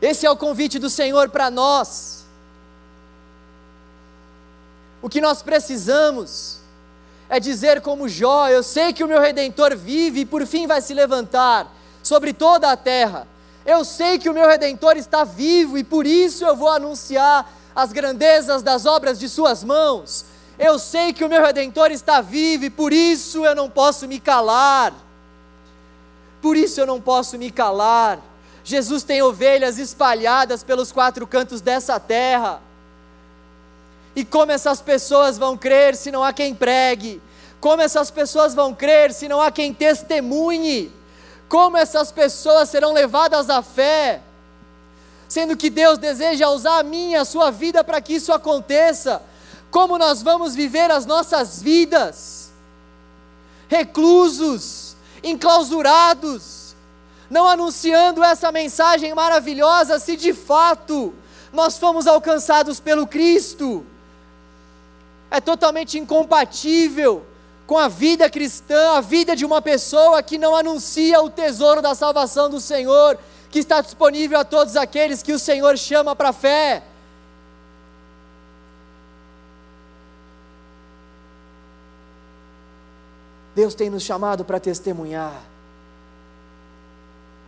Esse 0.00 0.24
é 0.24 0.30
o 0.30 0.36
convite 0.36 0.78
do 0.78 0.88
Senhor 0.88 1.28
para 1.28 1.50
nós. 1.50 2.24
O 5.02 5.08
que 5.08 5.20
nós 5.20 5.42
precisamos 5.42 6.60
é 7.28 7.38
dizer 7.38 7.80
como 7.80 8.08
Jó: 8.08 8.48
Eu 8.48 8.62
sei 8.62 8.92
que 8.92 9.04
o 9.04 9.08
meu 9.08 9.20
redentor 9.20 9.76
vive 9.76 10.20
e 10.20 10.26
por 10.26 10.46
fim 10.46 10.66
vai 10.66 10.80
se 10.80 10.94
levantar 10.94 11.72
sobre 12.02 12.32
toda 12.32 12.70
a 12.70 12.76
terra. 12.76 13.26
Eu 13.68 13.84
sei 13.84 14.18
que 14.18 14.30
o 14.30 14.32
meu 14.32 14.48
redentor 14.48 14.96
está 14.96 15.24
vivo 15.24 15.76
e 15.76 15.84
por 15.84 16.06
isso 16.06 16.42
eu 16.42 16.56
vou 16.56 16.70
anunciar 16.70 17.52
as 17.76 17.92
grandezas 17.92 18.62
das 18.62 18.86
obras 18.86 19.18
de 19.18 19.28
Suas 19.28 19.62
mãos. 19.62 20.24
Eu 20.58 20.78
sei 20.78 21.12
que 21.12 21.22
o 21.22 21.28
meu 21.28 21.42
redentor 21.44 21.90
está 21.90 22.22
vivo 22.22 22.64
e 22.64 22.70
por 22.70 22.94
isso 22.94 23.44
eu 23.44 23.54
não 23.54 23.68
posso 23.68 24.08
me 24.08 24.18
calar. 24.18 24.94
Por 26.40 26.56
isso 26.56 26.80
eu 26.80 26.86
não 26.86 26.98
posso 26.98 27.36
me 27.36 27.50
calar. 27.50 28.18
Jesus 28.64 29.02
tem 29.02 29.20
ovelhas 29.20 29.76
espalhadas 29.76 30.62
pelos 30.62 30.90
quatro 30.90 31.26
cantos 31.26 31.60
dessa 31.60 32.00
terra. 32.00 32.62
E 34.16 34.24
como 34.24 34.50
essas 34.50 34.80
pessoas 34.80 35.36
vão 35.36 35.58
crer 35.58 35.94
se 35.94 36.10
não 36.10 36.24
há 36.24 36.32
quem 36.32 36.54
pregue? 36.54 37.20
Como 37.60 37.82
essas 37.82 38.10
pessoas 38.10 38.54
vão 38.54 38.74
crer 38.74 39.12
se 39.12 39.28
não 39.28 39.42
há 39.42 39.50
quem 39.50 39.74
testemunhe? 39.74 40.96
Como 41.48 41.76
essas 41.76 42.12
pessoas 42.12 42.68
serão 42.68 42.92
levadas 42.92 43.48
à 43.48 43.62
fé? 43.62 44.20
Sendo 45.28 45.56
que 45.56 45.70
Deus 45.70 45.98
deseja 45.98 46.48
usar 46.48 46.78
a 46.78 46.82
minha, 46.82 47.22
a 47.22 47.24
sua 47.24 47.50
vida 47.50 47.82
para 47.82 48.00
que 48.00 48.14
isso 48.14 48.32
aconteça. 48.32 49.22
Como 49.70 49.98
nós 49.98 50.22
vamos 50.22 50.54
viver 50.54 50.90
as 50.90 51.06
nossas 51.06 51.62
vidas? 51.62 52.50
Reclusos, 53.68 54.96
enclausurados, 55.22 56.74
não 57.28 57.46
anunciando 57.46 58.24
essa 58.24 58.50
mensagem 58.50 59.14
maravilhosa, 59.14 59.98
se 59.98 60.16
de 60.16 60.32
fato 60.32 61.14
nós 61.52 61.78
fomos 61.78 62.06
alcançados 62.06 62.80
pelo 62.80 63.06
Cristo 63.06 63.84
é 65.30 65.40
totalmente 65.40 65.98
incompatível 65.98 67.26
com 67.68 67.76
a 67.76 67.86
vida 67.86 68.30
cristã, 68.30 68.96
a 68.96 69.02
vida 69.02 69.36
de 69.36 69.44
uma 69.44 69.60
pessoa 69.60 70.22
que 70.22 70.38
não 70.38 70.56
anuncia 70.56 71.20
o 71.20 71.28
tesouro 71.28 71.82
da 71.82 71.94
salvação 71.94 72.48
do 72.48 72.58
Senhor, 72.62 73.18
que 73.50 73.58
está 73.58 73.82
disponível 73.82 74.40
a 74.40 74.44
todos 74.44 74.74
aqueles 74.74 75.22
que 75.22 75.34
o 75.34 75.38
Senhor 75.38 75.76
chama 75.76 76.16
para 76.16 76.30
a 76.30 76.32
fé. 76.32 76.82
Deus 83.54 83.74
tem 83.74 83.90
nos 83.90 84.02
chamado 84.02 84.46
para 84.46 84.58
testemunhar. 84.58 85.38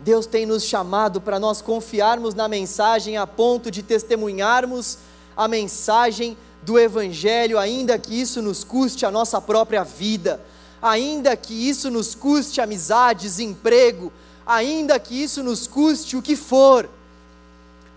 Deus 0.00 0.26
tem 0.26 0.44
nos 0.44 0.64
chamado 0.64 1.18
para 1.18 1.40
nós 1.40 1.62
confiarmos 1.62 2.34
na 2.34 2.46
mensagem 2.46 3.16
a 3.16 3.26
ponto 3.26 3.70
de 3.70 3.82
testemunharmos 3.82 4.98
a 5.34 5.48
mensagem 5.48 6.36
do 6.62 6.78
Evangelho, 6.78 7.58
ainda 7.58 7.98
que 7.98 8.20
isso 8.20 8.42
nos 8.42 8.64
custe 8.64 9.06
a 9.06 9.10
nossa 9.10 9.40
própria 9.40 9.82
vida, 9.82 10.40
ainda 10.80 11.36
que 11.36 11.68
isso 11.68 11.90
nos 11.90 12.14
custe 12.14 12.60
amizades, 12.60 13.38
emprego, 13.38 14.12
ainda 14.46 14.98
que 14.98 15.22
isso 15.22 15.42
nos 15.42 15.66
custe 15.66 16.16
o 16.16 16.22
que 16.22 16.36
for, 16.36 16.88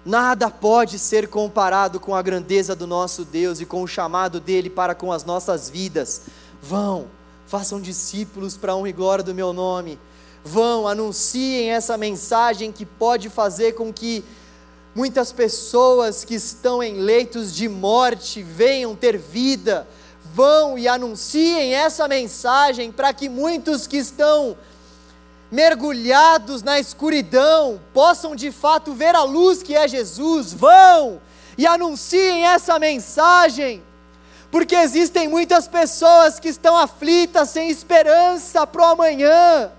nada 0.05 0.49
pode 0.49 0.99
ser 0.99 1.27
comparado 1.27 1.99
com 1.99 2.15
a 2.15 2.21
grandeza 2.21 2.75
do 2.75 2.85
nosso 2.85 3.23
Deus 3.23 3.59
e 3.59 3.65
com 3.65 3.81
o 3.81 3.87
chamado 3.87 4.39
dele 4.39 4.69
para 4.69 4.93
com 4.93 5.11
as 5.11 5.23
nossas 5.23 5.69
vidas. 5.69 6.23
Vão, 6.61 7.07
façam 7.47 7.81
discípulos 7.81 8.55
para 8.55 8.73
a 8.73 8.75
honra 8.75 8.89
e 8.89 8.93
glória 8.93 9.23
do 9.23 9.33
meu 9.33 9.53
nome. 9.53 9.99
Vão, 10.43 10.87
anunciem 10.87 11.69
essa 11.69 11.97
mensagem 11.97 12.71
que 12.71 12.85
pode 12.85 13.29
fazer 13.29 13.73
com 13.73 13.93
que 13.93 14.23
Muitas 14.95 15.31
pessoas 15.31 16.23
que 16.23 16.35
estão 16.35 16.83
em 16.83 16.97
leitos 16.97 17.55
de 17.55 17.67
morte 17.67 18.43
venham 18.43 18.95
ter 18.95 19.17
vida, 19.17 19.87
vão 20.23 20.77
e 20.77 20.87
anunciem 20.87 21.73
essa 21.73 22.07
mensagem 22.07 22.91
para 22.91 23.11
que 23.11 23.27
muitos 23.27 23.87
que 23.87 23.97
estão 23.97 24.55
mergulhados 25.51 26.61
na 26.61 26.79
escuridão 26.79 27.81
possam 27.91 28.35
de 28.35 28.51
fato 28.51 28.93
ver 28.93 29.15
a 29.15 29.23
luz 29.23 29.63
que 29.63 29.75
é 29.75 29.87
Jesus. 29.87 30.53
Vão 30.53 31.19
e 31.57 31.65
anunciem 31.65 32.45
essa 32.45 32.77
mensagem, 32.77 33.81
porque 34.51 34.75
existem 34.75 35.27
muitas 35.27 35.67
pessoas 35.67 36.39
que 36.39 36.49
estão 36.49 36.77
aflitas, 36.77 37.49
sem 37.49 37.67
esperança 37.67 38.67
para 38.67 38.81
o 38.81 38.85
amanhã 38.91 39.71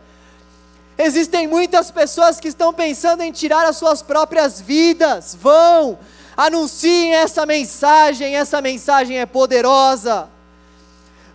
Existem 0.96 1.48
muitas 1.48 1.90
pessoas 1.90 2.38
que 2.38 2.48
estão 2.48 2.72
pensando 2.72 3.22
em 3.22 3.32
tirar 3.32 3.66
as 3.66 3.76
suas 3.76 4.00
próprias 4.00 4.60
vidas. 4.60 5.36
Vão, 5.40 5.98
anunciem 6.36 7.14
essa 7.14 7.44
mensagem, 7.44 8.36
essa 8.36 8.60
mensagem 8.60 9.18
é 9.18 9.26
poderosa. 9.26 10.28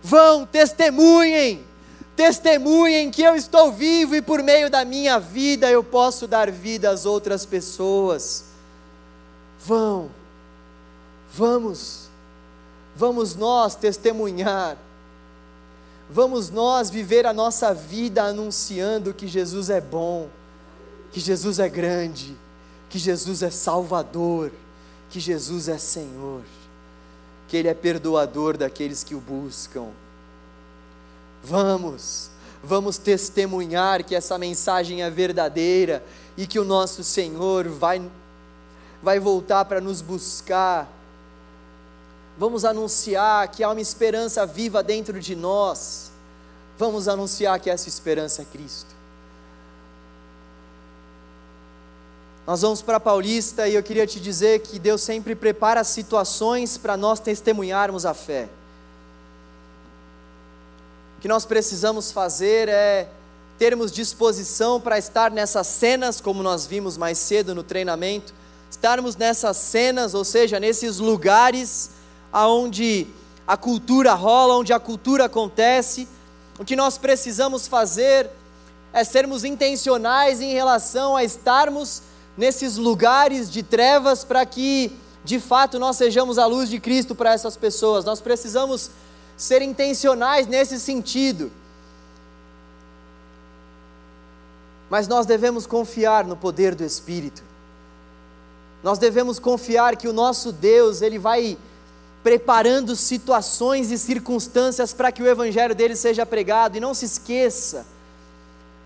Vão, 0.02 0.46
testemunhem, 0.46 1.62
testemunhem 2.16 3.10
que 3.10 3.22
eu 3.22 3.36
estou 3.36 3.70
vivo 3.70 4.14
e 4.14 4.22
por 4.22 4.42
meio 4.42 4.70
da 4.70 4.82
minha 4.84 5.18
vida 5.18 5.70
eu 5.70 5.84
posso 5.84 6.26
dar 6.26 6.50
vida 6.50 6.88
às 6.88 7.04
outras 7.04 7.44
pessoas. 7.44 8.46
Vão, 9.58 10.10
vamos, 11.30 12.08
vamos 12.96 13.36
nós 13.36 13.74
testemunhar 13.74 14.78
vamos 16.10 16.50
nós 16.50 16.90
viver 16.90 17.24
a 17.24 17.32
nossa 17.32 17.72
vida 17.72 18.24
anunciando 18.24 19.14
que 19.14 19.28
Jesus 19.28 19.70
é 19.70 19.80
bom, 19.80 20.28
que 21.12 21.20
Jesus 21.20 21.58
é 21.60 21.68
grande, 21.68 22.36
que 22.88 22.98
Jesus 22.98 23.42
é 23.42 23.50
Salvador, 23.50 24.50
que 25.08 25.20
Jesus 25.20 25.68
é 25.68 25.78
Senhor, 25.78 26.42
que 27.46 27.56
Ele 27.56 27.68
é 27.68 27.74
perdoador 27.74 28.56
daqueles 28.56 29.04
que 29.04 29.14
o 29.14 29.20
buscam. 29.20 29.88
Vamos, 31.42 32.30
vamos 32.62 32.98
testemunhar 32.98 34.02
que 34.04 34.14
essa 34.14 34.36
mensagem 34.36 35.02
é 35.02 35.10
verdadeira 35.10 36.04
e 36.36 36.46
que 36.46 36.58
o 36.58 36.64
nosso 36.64 37.04
Senhor 37.04 37.68
vai, 37.68 38.02
vai 39.02 39.20
voltar 39.20 39.64
para 39.64 39.80
nos 39.80 40.02
buscar. 40.02 40.99
Vamos 42.40 42.64
anunciar 42.64 43.48
que 43.48 43.62
há 43.62 43.68
uma 43.70 43.82
esperança 43.82 44.46
viva 44.46 44.82
dentro 44.82 45.20
de 45.20 45.36
nós. 45.36 46.10
Vamos 46.78 47.06
anunciar 47.06 47.60
que 47.60 47.68
essa 47.68 47.86
esperança 47.86 48.40
é 48.40 48.46
Cristo. 48.46 48.88
Nós 52.46 52.62
vamos 52.62 52.80
para 52.80 52.98
Paulista 52.98 53.68
e 53.68 53.74
eu 53.74 53.82
queria 53.82 54.06
te 54.06 54.18
dizer 54.18 54.60
que 54.60 54.78
Deus 54.78 55.02
sempre 55.02 55.34
prepara 55.34 55.84
situações 55.84 56.78
para 56.78 56.96
nós 56.96 57.20
testemunharmos 57.20 58.06
a 58.06 58.14
fé. 58.14 58.48
O 61.18 61.20
que 61.20 61.28
nós 61.28 61.44
precisamos 61.44 62.10
fazer 62.10 62.70
é 62.70 63.06
termos 63.58 63.92
disposição 63.92 64.80
para 64.80 64.96
estar 64.96 65.30
nessas 65.30 65.66
cenas, 65.66 66.22
como 66.22 66.42
nós 66.42 66.64
vimos 66.64 66.96
mais 66.96 67.18
cedo 67.18 67.54
no 67.54 67.62
treinamento, 67.62 68.32
estarmos 68.70 69.14
nessas 69.14 69.58
cenas, 69.58 70.14
ou 70.14 70.24
seja, 70.24 70.58
nesses 70.58 70.96
lugares 70.96 71.99
aonde 72.32 73.06
a 73.46 73.56
cultura 73.56 74.14
rola, 74.14 74.56
onde 74.56 74.72
a 74.72 74.78
cultura 74.78 75.24
acontece. 75.24 76.08
O 76.58 76.64
que 76.64 76.76
nós 76.76 76.98
precisamos 76.98 77.66
fazer 77.66 78.30
é 78.92 79.02
sermos 79.04 79.44
intencionais 79.44 80.40
em 80.40 80.52
relação 80.52 81.16
a 81.16 81.24
estarmos 81.24 82.02
nesses 82.36 82.76
lugares 82.76 83.50
de 83.50 83.62
trevas 83.62 84.24
para 84.24 84.44
que 84.46 84.96
de 85.24 85.38
fato 85.38 85.78
nós 85.78 85.96
sejamos 85.96 86.38
a 86.38 86.46
luz 86.46 86.68
de 86.68 86.80
Cristo 86.80 87.14
para 87.14 87.32
essas 87.32 87.56
pessoas. 87.56 88.04
Nós 88.04 88.20
precisamos 88.20 88.90
ser 89.36 89.62
intencionais 89.62 90.46
nesse 90.46 90.78
sentido. 90.78 91.50
Mas 94.88 95.06
nós 95.06 95.24
devemos 95.24 95.66
confiar 95.66 96.24
no 96.24 96.36
poder 96.36 96.74
do 96.74 96.84
Espírito. 96.84 97.42
Nós 98.82 98.98
devemos 98.98 99.38
confiar 99.38 99.96
que 99.96 100.08
o 100.08 100.12
nosso 100.12 100.52
Deus, 100.52 101.02
ele 101.02 101.18
vai 101.18 101.56
preparando 102.22 102.94
situações 102.94 103.90
e 103.90 103.98
circunstâncias 103.98 104.92
para 104.92 105.10
que 105.10 105.22
o 105.22 105.28
evangelho 105.28 105.74
dele 105.74 105.96
seja 105.96 106.26
pregado 106.26 106.76
e 106.76 106.80
não 106.80 106.92
se 106.92 107.04
esqueça 107.06 107.86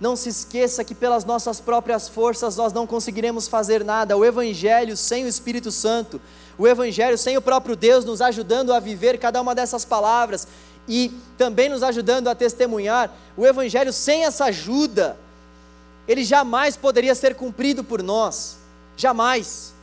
não 0.01 0.17
se 0.17 0.29
esqueça 0.29 0.85
que 0.85 0.95
pelas 0.95 1.25
nossas 1.25 1.61
próprias 1.61 2.09
forças 2.09 2.57
nós 2.57 2.73
não 2.73 2.87
conseguiremos 2.87 3.47
fazer 3.47 3.85
nada. 3.85 4.17
O 4.17 4.25
Evangelho 4.25 4.97
sem 4.97 5.25
o 5.25 5.29
Espírito 5.29 5.71
Santo, 5.71 6.21
o 6.59 6.67
Evangelho 6.67 7.17
sem 7.17 7.37
o 7.37 7.43
próprio 7.43 7.77
Deus 7.77 8.05
nos 8.05 8.21
ajudando 8.21 8.73
a 8.73 8.81
viver 8.81 9.19
cada 9.19 9.41
uma 9.41 9.55
dessas 9.55 9.85
palavras 9.85 10.47
e 10.89 11.13
também 11.39 11.69
nos 11.69 11.83
ajudando 11.83 12.29
a 12.29 12.35
testemunhar, 12.35 13.11
o 13.37 13.47
Evangelho 13.47 13.93
sem 13.93 14.25
essa 14.25 14.47
ajuda, 14.47 15.17
ele 16.07 16.25
jamais 16.25 16.77
poderia 16.77 17.15
ser 17.15 17.35
cumprido 17.35 17.83
por 17.83 18.03
nós. 18.03 18.59
Jamais. 18.97 19.74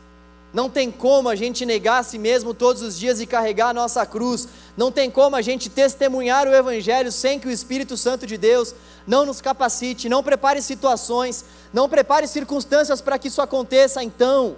Não 0.54 0.70
tem 0.70 0.92
como 0.92 1.30
a 1.30 1.36
gente 1.36 1.66
negar 1.66 2.00
a 2.00 2.04
si 2.04 2.18
mesmo 2.18 2.54
todos 2.54 2.82
os 2.82 3.00
dias 3.00 3.22
e 3.22 3.26
carregar 3.26 3.70
a 3.70 3.74
nossa 3.74 4.06
cruz. 4.06 4.50
Não 4.76 4.92
tem 4.92 5.10
como 5.10 5.36
a 5.36 5.42
gente 5.42 5.70
testemunhar 5.70 6.46
o 6.46 6.54
Evangelho 6.54 7.12
sem 7.12 7.40
que 7.40 7.48
o 7.48 7.52
Espírito 7.52 7.96
Santo 7.96 8.28
de 8.28 8.38
Deus 8.38 8.76
não 9.08 9.26
nos 9.26 9.40
capacite, 9.40 10.10
não 10.10 10.22
prepare 10.22 10.62
situações, 10.62 11.46
não 11.72 11.88
prepare 11.88 12.28
circunstâncias 12.28 13.00
para 13.00 13.18
que 13.18 13.30
isso 13.30 13.42
aconteça. 13.42 14.04
Então, 14.04 14.58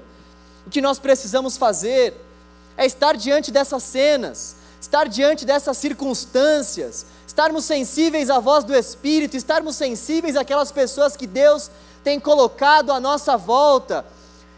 o 0.66 0.70
que 0.70 0.82
nós 0.82 0.98
precisamos 0.98 1.58
fazer 1.58 2.16
é 2.76 2.88
estar 2.88 3.16
diante 3.16 3.52
dessas 3.52 3.84
cenas, 3.84 4.56
estar 4.82 5.08
diante 5.08 5.46
dessas 5.46 5.78
circunstâncias, 5.78 7.06
estarmos 7.28 7.66
sensíveis 7.66 8.32
à 8.32 8.40
voz 8.40 8.64
do 8.64 8.76
Espírito, 8.76 9.38
estarmos 9.38 9.76
sensíveis 9.76 10.36
àquelas 10.36 10.72
pessoas 10.72 11.16
que 11.16 11.28
Deus 11.28 11.70
tem 12.04 12.20
colocado 12.20 12.92
à 12.92 13.00
nossa 13.00 13.38
volta 13.38 14.04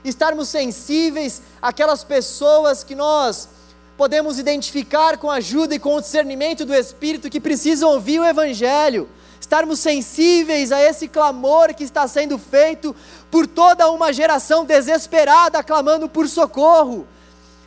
estarmos 0.10 0.50
sensíveis 0.50 1.42
àquelas 1.62 2.04
pessoas 2.04 2.84
que 2.84 2.96
nós 2.96 3.50
podemos 3.98 4.38
identificar 4.38 5.18
com 5.18 5.30
a 5.30 5.36
ajuda 5.36 5.76
e 5.76 5.80
com 5.80 5.96
o 5.96 6.02
discernimento 6.02 6.66
do 6.66 6.74
Espírito 6.74 7.30
que 7.30 7.40
precisam 7.40 7.92
ouvir 7.92 8.20
o 8.20 8.26
Evangelho, 8.26 9.10
estarmos 9.40 9.80
sensíveis 9.80 10.72
a 10.72 10.82
esse 10.82 11.08
clamor 11.08 11.74
que 11.74 11.84
está 11.84 12.08
sendo 12.08 12.38
feito 12.38 12.96
por 13.32 13.48
toda 13.48 13.90
uma 13.90 14.12
geração 14.12 14.66
desesperada 14.66 15.64
clamando 15.64 16.10
por 16.10 16.28
socorro, 16.28 17.08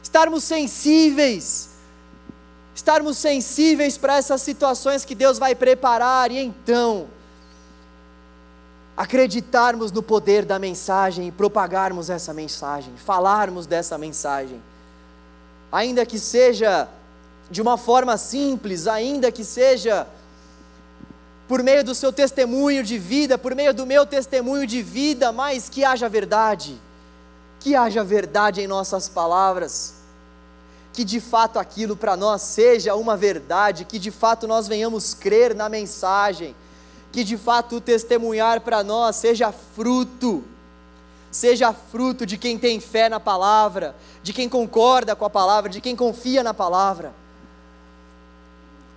estarmos 0.02 0.44
sensíveis, 0.44 1.70
estarmos 2.74 3.18
sensíveis 3.18 3.96
para 3.96 4.16
essas 4.16 4.42
situações 4.42 5.04
que 5.04 5.14
Deus 5.14 5.38
vai 5.38 5.54
preparar. 5.54 6.30
E 6.30 6.38
então 6.38 7.08
acreditarmos 8.98 9.92
no 9.92 10.02
poder 10.02 10.44
da 10.44 10.58
mensagem 10.58 11.28
e 11.28 11.30
propagarmos 11.30 12.10
essa 12.10 12.34
mensagem, 12.34 12.92
falarmos 12.96 13.64
dessa 13.64 13.96
mensagem. 13.96 14.60
Ainda 15.70 16.04
que 16.04 16.18
seja 16.18 16.88
de 17.48 17.62
uma 17.62 17.78
forma 17.78 18.16
simples, 18.16 18.88
ainda 18.88 19.30
que 19.30 19.44
seja 19.44 20.04
por 21.46 21.62
meio 21.62 21.84
do 21.84 21.94
seu 21.94 22.12
testemunho 22.12 22.82
de 22.82 22.98
vida, 22.98 23.38
por 23.38 23.54
meio 23.54 23.72
do 23.72 23.86
meu 23.86 24.04
testemunho 24.04 24.66
de 24.66 24.82
vida, 24.82 25.30
mas 25.30 25.68
que 25.68 25.84
haja 25.84 26.08
verdade, 26.08 26.76
que 27.60 27.76
haja 27.76 28.02
verdade 28.02 28.62
em 28.62 28.66
nossas 28.66 29.08
palavras, 29.08 29.94
que 30.92 31.04
de 31.04 31.20
fato 31.20 31.60
aquilo 31.60 31.96
para 31.96 32.16
nós 32.16 32.42
seja 32.42 32.96
uma 32.96 33.16
verdade, 33.16 33.84
que 33.84 34.00
de 34.00 34.10
fato 34.10 34.48
nós 34.48 34.66
venhamos 34.66 35.14
crer 35.14 35.54
na 35.54 35.68
mensagem 35.68 36.56
que 37.12 37.24
de 37.24 37.36
fato 37.36 37.76
o 37.76 37.80
testemunhar 37.80 38.60
para 38.60 38.84
nós 38.84 39.16
seja 39.16 39.52
fruto, 39.52 40.44
seja 41.30 41.72
fruto 41.72 42.26
de 42.26 42.36
quem 42.36 42.58
tem 42.58 42.80
fé 42.80 43.08
na 43.08 43.18
palavra, 43.20 43.94
de 44.22 44.32
quem 44.32 44.48
concorda 44.48 45.16
com 45.16 45.24
a 45.24 45.30
palavra, 45.30 45.70
de 45.70 45.80
quem 45.80 45.96
confia 45.96 46.42
na 46.42 46.52
palavra. 46.52 47.12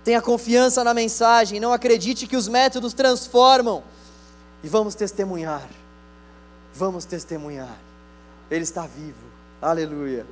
Tenha 0.04 0.20
confiança 0.20 0.82
na 0.82 0.92
mensagem, 0.92 1.60
não 1.60 1.72
acredite 1.72 2.26
que 2.26 2.36
os 2.36 2.48
métodos 2.48 2.92
transformam. 2.92 3.82
E 4.62 4.68
vamos 4.68 4.94
testemunhar, 4.94 5.68
vamos 6.74 7.04
testemunhar. 7.04 7.78
Ele 8.50 8.64
está 8.64 8.86
vivo, 8.86 9.24
aleluia 9.60 10.26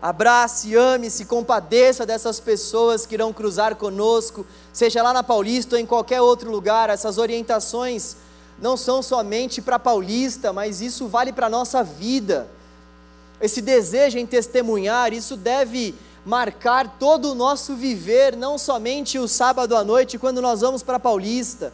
abrace, 0.00 0.74
ame, 0.74 1.10
se 1.10 1.24
compadeça 1.24 2.06
dessas 2.06 2.40
pessoas 2.40 3.04
que 3.04 3.14
irão 3.14 3.32
cruzar 3.32 3.76
conosco, 3.76 4.46
seja 4.72 5.02
lá 5.02 5.12
na 5.12 5.22
Paulista 5.22 5.76
ou 5.76 5.80
em 5.80 5.86
qualquer 5.86 6.20
outro 6.20 6.50
lugar. 6.50 6.88
Essas 6.88 7.18
orientações 7.18 8.16
não 8.58 8.76
são 8.76 9.02
somente 9.02 9.60
para 9.60 9.78
Paulista, 9.78 10.52
mas 10.52 10.80
isso 10.80 11.06
vale 11.06 11.32
para 11.32 11.46
a 11.46 11.50
nossa 11.50 11.82
vida. 11.82 12.48
Esse 13.40 13.60
desejo 13.60 14.18
em 14.18 14.26
testemunhar, 14.26 15.12
isso 15.12 15.36
deve 15.36 15.94
marcar 16.24 16.98
todo 16.98 17.32
o 17.32 17.34
nosso 17.34 17.74
viver, 17.74 18.36
não 18.36 18.58
somente 18.58 19.18
o 19.18 19.26
sábado 19.26 19.74
à 19.74 19.82
noite, 19.82 20.18
quando 20.18 20.42
nós 20.42 20.60
vamos 20.60 20.82
para 20.82 21.00
Paulista. 21.00 21.72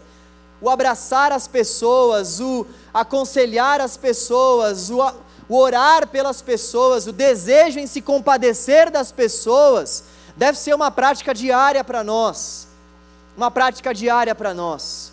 O 0.61 0.71
abraçar 0.71 1.33
as 1.33 1.47
pessoas, 1.47 2.41
o 2.41 2.67
aconselhar 2.95 3.81
as 3.81 3.97
pessoas, 3.97 4.91
o 4.91 5.03
o 5.49 5.57
orar 5.57 6.09
pelas 6.09 6.43
pessoas, 6.43 7.07
o 7.07 7.13
desejo 7.13 7.79
em 7.79 7.87
se 7.87 8.01
compadecer 8.01 8.91
das 8.91 9.13
pessoas, 9.13 10.05
deve 10.37 10.59
ser 10.59 10.75
uma 10.75 10.91
prática 10.91 11.33
diária 11.33 11.85
para 11.85 12.03
nós. 12.03 12.67
Uma 13.37 13.51
prática 13.51 13.95
diária 13.95 14.35
para 14.35 14.53
nós. 14.53 15.13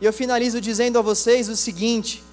E 0.00 0.04
eu 0.04 0.12
finalizo 0.12 0.60
dizendo 0.60 0.98
a 0.98 1.02
vocês 1.02 1.48
o 1.48 1.56
seguinte: 1.56 2.24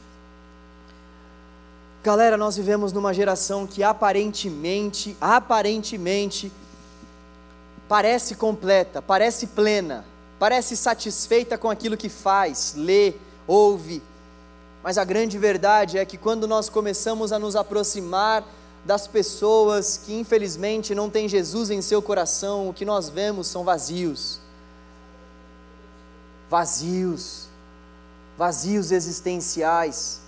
galera, 2.03 2.37
nós 2.37 2.55
vivemos 2.55 2.91
numa 2.91 3.13
geração 3.13 3.67
que 3.67 3.83
aparentemente, 3.83 5.15
aparentemente, 5.21 6.51
parece 7.87 8.35
completa, 8.35 9.01
parece 9.01 9.47
plena, 9.47 10.05
parece 10.39 10.75
satisfeita 10.75 11.57
com 11.57 11.69
aquilo 11.69 11.97
que 11.97 12.09
faz, 12.09 12.73
lê, 12.75 13.13
ouve, 13.45 14.01
mas 14.83 14.97
a 14.97 15.03
grande 15.03 15.37
verdade 15.37 15.97
é 15.97 16.05
que 16.05 16.17
quando 16.17 16.47
nós 16.47 16.69
começamos 16.69 17.31
a 17.31 17.39
nos 17.39 17.55
aproximar 17.55 18.45
das 18.85 19.07
pessoas 19.07 19.97
que 19.97 20.17
infelizmente 20.17 20.95
não 20.95 21.09
têm 21.09 21.27
Jesus 21.27 21.69
em 21.69 21.81
seu 21.81 22.01
coração, 22.01 22.69
o 22.69 22.73
que 22.73 22.85
nós 22.85 23.09
vemos 23.09 23.47
são 23.47 23.63
vazios. 23.63 24.39
Vazios. 26.49 27.47
Vazios 28.37 28.91
existenciais. 28.91 30.21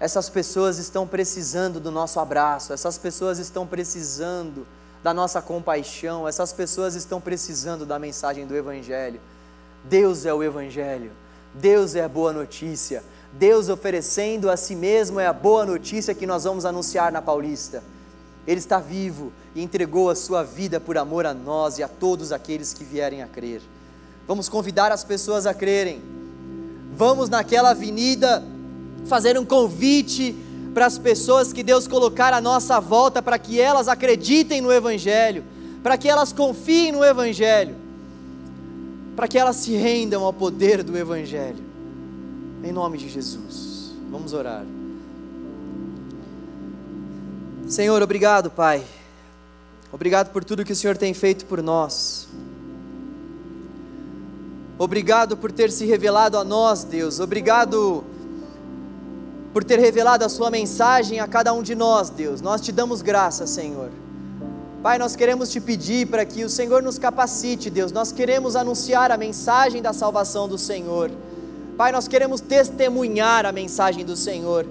Essas 0.00 0.28
pessoas 0.28 0.78
estão 0.78 1.06
precisando 1.06 1.78
do 1.78 1.92
nosso 1.92 2.18
abraço, 2.18 2.72
essas 2.72 2.98
pessoas 2.98 3.38
estão 3.38 3.64
precisando 3.64 4.66
da 5.00 5.14
nossa 5.14 5.40
compaixão, 5.40 6.26
essas 6.26 6.52
pessoas 6.52 6.96
estão 6.96 7.20
precisando 7.20 7.86
da 7.86 8.00
mensagem 8.00 8.44
do 8.44 8.56
Evangelho. 8.56 9.20
Deus 9.84 10.26
é 10.26 10.34
o 10.34 10.42
Evangelho. 10.42 11.12
Deus 11.54 11.94
é 11.94 12.02
a 12.02 12.08
boa 12.08 12.32
notícia. 12.32 13.02
Deus 13.32 13.68
oferecendo 13.68 14.50
a 14.50 14.56
si 14.56 14.74
mesmo 14.74 15.18
é 15.18 15.26
a 15.26 15.32
boa 15.32 15.64
notícia 15.64 16.14
que 16.14 16.26
nós 16.26 16.44
vamos 16.44 16.64
anunciar 16.64 17.10
na 17.10 17.22
Paulista. 17.22 17.82
Ele 18.46 18.58
está 18.58 18.78
vivo 18.78 19.32
e 19.54 19.62
entregou 19.62 20.10
a 20.10 20.14
sua 20.14 20.42
vida 20.42 20.80
por 20.80 20.98
amor 20.98 21.26
a 21.26 21.32
nós 21.32 21.78
e 21.78 21.82
a 21.82 21.88
todos 21.88 22.32
aqueles 22.32 22.74
que 22.74 22.84
vierem 22.84 23.22
a 23.22 23.26
crer. 23.26 23.62
Vamos 24.26 24.48
convidar 24.48 24.90
as 24.92 25.04
pessoas 25.04 25.46
a 25.46 25.54
crerem. 25.54 26.02
Vamos 26.94 27.28
naquela 27.28 27.70
avenida 27.70 28.42
fazer 29.06 29.38
um 29.38 29.44
convite 29.44 30.36
para 30.74 30.86
as 30.86 30.98
pessoas 30.98 31.52
que 31.52 31.62
Deus 31.62 31.86
colocar 31.86 32.32
à 32.32 32.40
nossa 32.40 32.80
volta 32.80 33.22
para 33.22 33.38
que 33.38 33.60
elas 33.60 33.88
acreditem 33.88 34.60
no 34.60 34.72
Evangelho, 34.72 35.44
para 35.82 35.98
que 35.98 36.08
elas 36.08 36.32
confiem 36.32 36.92
no 36.92 37.04
Evangelho, 37.04 37.76
para 39.14 39.28
que 39.28 39.38
elas 39.38 39.56
se 39.56 39.74
rendam 39.74 40.24
ao 40.24 40.32
poder 40.32 40.82
do 40.82 40.96
Evangelho. 40.96 41.62
Em 42.64 42.72
nome 42.72 42.98
de 42.98 43.08
Jesus. 43.08 43.94
Vamos 44.10 44.32
orar. 44.32 44.64
Senhor, 47.66 48.02
obrigado, 48.02 48.50
Pai. 48.50 48.84
Obrigado 49.90 50.30
por 50.30 50.44
tudo 50.44 50.64
que 50.64 50.72
o 50.72 50.76
Senhor 50.76 50.96
tem 50.96 51.12
feito 51.12 51.44
por 51.46 51.62
nós. 51.62 52.28
Obrigado 54.78 55.36
por 55.36 55.52
ter 55.52 55.70
se 55.70 55.84
revelado 55.84 56.38
a 56.38 56.44
nós, 56.44 56.82
Deus. 56.82 57.20
Obrigado 57.20 58.04
por 59.52 59.62
ter 59.62 59.78
revelado 59.78 60.24
a 60.24 60.28
Sua 60.28 60.50
mensagem 60.50 61.20
a 61.20 61.28
cada 61.28 61.52
um 61.52 61.62
de 61.62 61.74
nós, 61.74 62.08
Deus. 62.10 62.40
Nós 62.40 62.60
te 62.60 62.72
damos 62.72 63.02
graça, 63.02 63.46
Senhor. 63.46 63.90
Pai, 64.82 64.98
nós 64.98 65.14
queremos 65.14 65.48
te 65.48 65.60
pedir 65.60 66.08
para 66.08 66.24
que 66.24 66.42
o 66.42 66.50
Senhor 66.50 66.82
nos 66.82 66.98
capacite, 66.98 67.70
Deus. 67.70 67.92
Nós 67.92 68.10
queremos 68.10 68.56
anunciar 68.56 69.12
a 69.12 69.16
mensagem 69.16 69.80
da 69.80 69.92
salvação 69.92 70.48
do 70.48 70.58
Senhor. 70.58 71.08
Pai, 71.76 71.92
nós 71.92 72.08
queremos 72.08 72.40
testemunhar 72.40 73.46
a 73.46 73.52
mensagem 73.52 74.04
do 74.04 74.16
Senhor. 74.16 74.66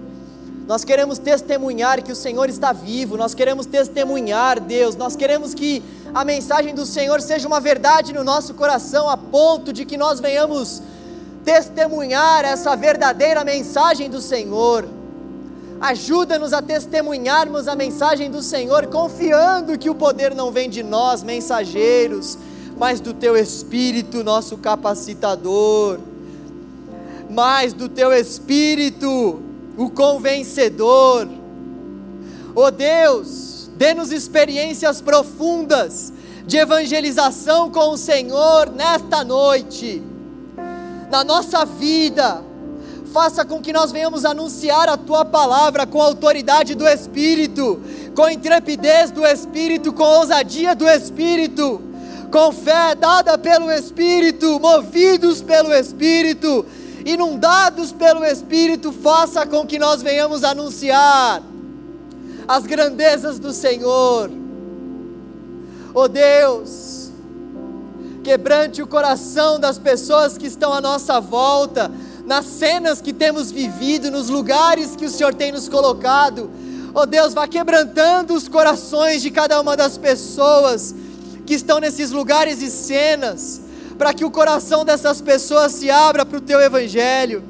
Nós 0.67 0.83
queremos 0.83 1.17
testemunhar 1.17 2.03
que 2.03 2.11
o 2.11 2.15
Senhor 2.15 2.49
está 2.49 2.73
vivo, 2.73 3.15
nós 3.15 3.33
queremos 3.33 3.65
testemunhar, 3.65 4.59
Deus, 4.59 4.97
nós 4.97 5.15
queremos 5.15 5.53
que 5.53 5.81
a 6.13 6.25
mensagem 6.25 6.75
do 6.75 6.85
Senhor 6.85 7.21
seja 7.21 7.47
uma 7.47 7.61
verdade 7.61 8.11
no 8.11 8.23
nosso 8.23 8.53
coração, 8.53 9.09
a 9.09 9.15
ponto 9.15 9.71
de 9.71 9.85
que 9.85 9.95
nós 9.95 10.19
venhamos 10.19 10.83
testemunhar 11.45 12.43
essa 12.43 12.75
verdadeira 12.75 13.45
mensagem 13.45 14.09
do 14.09 14.21
Senhor. 14.21 14.85
Ajuda-nos 15.81 16.53
a 16.53 16.61
testemunharmos 16.61 17.67
a 17.67 17.75
mensagem 17.75 18.29
do 18.29 18.43
Senhor, 18.43 18.85
confiando 18.85 19.79
que 19.79 19.89
o 19.89 19.95
poder 19.95 20.35
não 20.35 20.51
vem 20.51 20.69
de 20.69 20.83
nós, 20.83 21.23
mensageiros, 21.23 22.37
mas 22.77 22.99
do 22.99 23.15
Teu 23.15 23.35
Espírito, 23.35 24.23
nosso 24.23 24.57
capacitador, 24.57 25.97
mais 27.27 27.73
do 27.73 27.89
Teu 27.89 28.13
Espírito 28.13 29.41
o 29.75 29.89
convencedor. 29.89 31.27
Oh 32.53 32.69
Deus, 32.69 33.67
dê-nos 33.75 34.11
experiências 34.11 35.01
profundas 35.01 36.13
de 36.45 36.57
evangelização 36.57 37.71
com 37.71 37.89
o 37.89 37.97
Senhor 37.97 38.69
nesta 38.69 39.23
noite, 39.23 40.03
na 41.09 41.23
nossa 41.23 41.65
vida. 41.65 42.50
Faça 43.11 43.43
com 43.43 43.61
que 43.61 43.73
nós 43.73 43.91
venhamos 43.91 44.23
anunciar 44.25 44.87
a 44.87 44.97
tua 44.97 45.25
palavra 45.25 45.85
com 45.85 46.01
a 46.01 46.05
autoridade 46.05 46.75
do 46.75 46.87
Espírito, 46.87 47.81
com 48.15 48.29
intrepidez 48.29 49.11
do 49.11 49.25
Espírito, 49.25 49.91
com 49.91 50.03
ousadia 50.03 50.73
do 50.73 50.87
Espírito, 50.87 51.81
com 52.31 52.51
fé 52.51 52.95
dada 52.95 53.37
pelo 53.37 53.71
Espírito, 53.71 54.59
movidos 54.59 55.41
pelo 55.41 55.73
Espírito 55.73 56.65
inundados 57.05 57.91
pelo 57.91 58.23
Espírito, 58.23 58.91
faça 58.91 59.45
com 59.45 59.65
que 59.65 59.79
nós 59.79 60.01
venhamos 60.01 60.43
anunciar 60.43 61.41
as 62.47 62.65
grandezas 62.65 63.39
do 63.39 63.51
Senhor. 63.51 64.29
Oh 65.93 66.07
Deus, 66.07 67.11
quebrante 68.23 68.81
o 68.81 68.87
coração 68.87 69.59
das 69.59 69.77
pessoas 69.77 70.37
que 70.37 70.47
estão 70.47 70.73
à 70.73 70.79
nossa 70.79 71.19
volta, 71.19 71.91
nas 72.25 72.45
cenas 72.45 73.01
que 73.01 73.13
temos 73.13 73.51
vivido, 73.51 74.11
nos 74.11 74.29
lugares 74.29 74.95
que 74.95 75.05
o 75.05 75.09
Senhor 75.09 75.33
tem 75.33 75.51
nos 75.51 75.67
colocado. 75.67 76.49
Oh 76.93 77.05
Deus, 77.05 77.33
vá 77.33 77.47
quebrantando 77.47 78.33
os 78.33 78.47
corações 78.47 79.21
de 79.21 79.31
cada 79.31 79.59
uma 79.59 79.77
das 79.77 79.97
pessoas 79.97 80.93
que 81.45 81.53
estão 81.53 81.79
nesses 81.79 82.11
lugares 82.11 82.61
e 82.61 82.69
cenas 82.69 83.61
para 83.97 84.15
que 84.15 84.25
o 84.25 84.31
coração 84.31 84.83
dessas 84.83 85.21
pessoas 85.21 85.73
se 85.73 85.91
abra 85.91 86.25
para 86.25 86.39
o 86.39 86.41
teu 86.41 86.59
evangelho. 86.59 87.43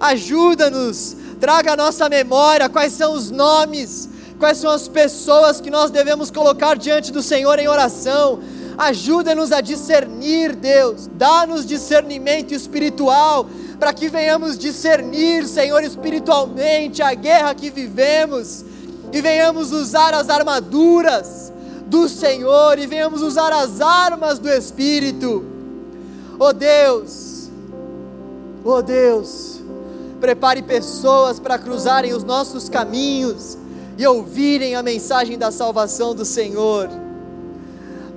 Ajuda-nos, 0.00 1.16
traga 1.38 1.74
à 1.74 1.76
nossa 1.76 2.08
memória 2.08 2.68
quais 2.68 2.92
são 2.92 3.12
os 3.12 3.30
nomes, 3.30 4.08
quais 4.36 4.58
são 4.58 4.70
as 4.70 4.88
pessoas 4.88 5.60
que 5.60 5.70
nós 5.70 5.92
devemos 5.92 6.28
colocar 6.28 6.76
diante 6.76 7.12
do 7.12 7.22
Senhor 7.22 7.58
em 7.60 7.68
oração. 7.68 8.40
Ajuda-nos 8.76 9.52
a 9.52 9.60
discernir, 9.60 10.56
Deus, 10.56 11.08
dá-nos 11.12 11.64
discernimento 11.64 12.52
espiritual, 12.52 13.46
para 13.80 13.92
que 13.92 14.08
venhamos 14.08 14.56
discernir, 14.56 15.48
Senhor, 15.48 15.82
espiritualmente 15.82 17.02
a 17.02 17.14
guerra 17.14 17.54
que 17.54 17.70
vivemos 17.70 18.64
e 19.12 19.20
venhamos 19.20 19.72
usar 19.72 20.14
as 20.14 20.28
armaduras 20.28 21.52
do 21.86 22.08
Senhor 22.08 22.78
e 22.78 22.86
venhamos 22.86 23.22
usar 23.22 23.52
as 23.52 23.80
armas 23.80 24.38
do 24.38 24.48
Espírito 24.48 25.50
Oh 26.42 26.54
Deus, 26.54 27.50
oh 28.64 28.80
Deus, 28.80 29.60
prepare 30.22 30.62
pessoas 30.62 31.38
para 31.38 31.58
cruzarem 31.58 32.14
os 32.14 32.24
nossos 32.24 32.66
caminhos 32.66 33.58
e 33.98 34.06
ouvirem 34.06 34.74
a 34.74 34.82
mensagem 34.82 35.36
da 35.36 35.52
salvação 35.52 36.14
do 36.14 36.24
Senhor. 36.24 36.88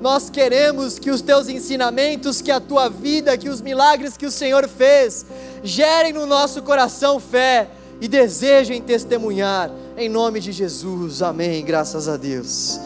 Nós 0.04 0.30
queremos 0.30 1.00
que 1.00 1.10
os 1.10 1.22
teus 1.22 1.48
ensinamentos, 1.48 2.42
que 2.42 2.52
a 2.52 2.60
tua 2.60 2.90
vida, 2.90 3.38
que 3.38 3.48
os 3.48 3.62
milagres 3.62 4.18
que 4.18 4.26
o 4.26 4.32
Senhor 4.32 4.68
fez, 4.68 5.26
gerem 5.64 6.12
no 6.12 6.26
nosso 6.26 6.62
coração 6.62 7.22
fé 7.22 7.70
e 8.02 8.08
desejem 8.10 8.82
testemunhar. 8.82 9.72
Em 9.96 10.10
nome 10.10 10.42
de 10.42 10.52
Jesus, 10.52 11.22
amém. 11.22 11.64
Graças 11.64 12.10
a 12.10 12.18
Deus. 12.18 12.82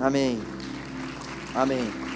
Amém. 0.00 0.40
Amém. 1.54 2.07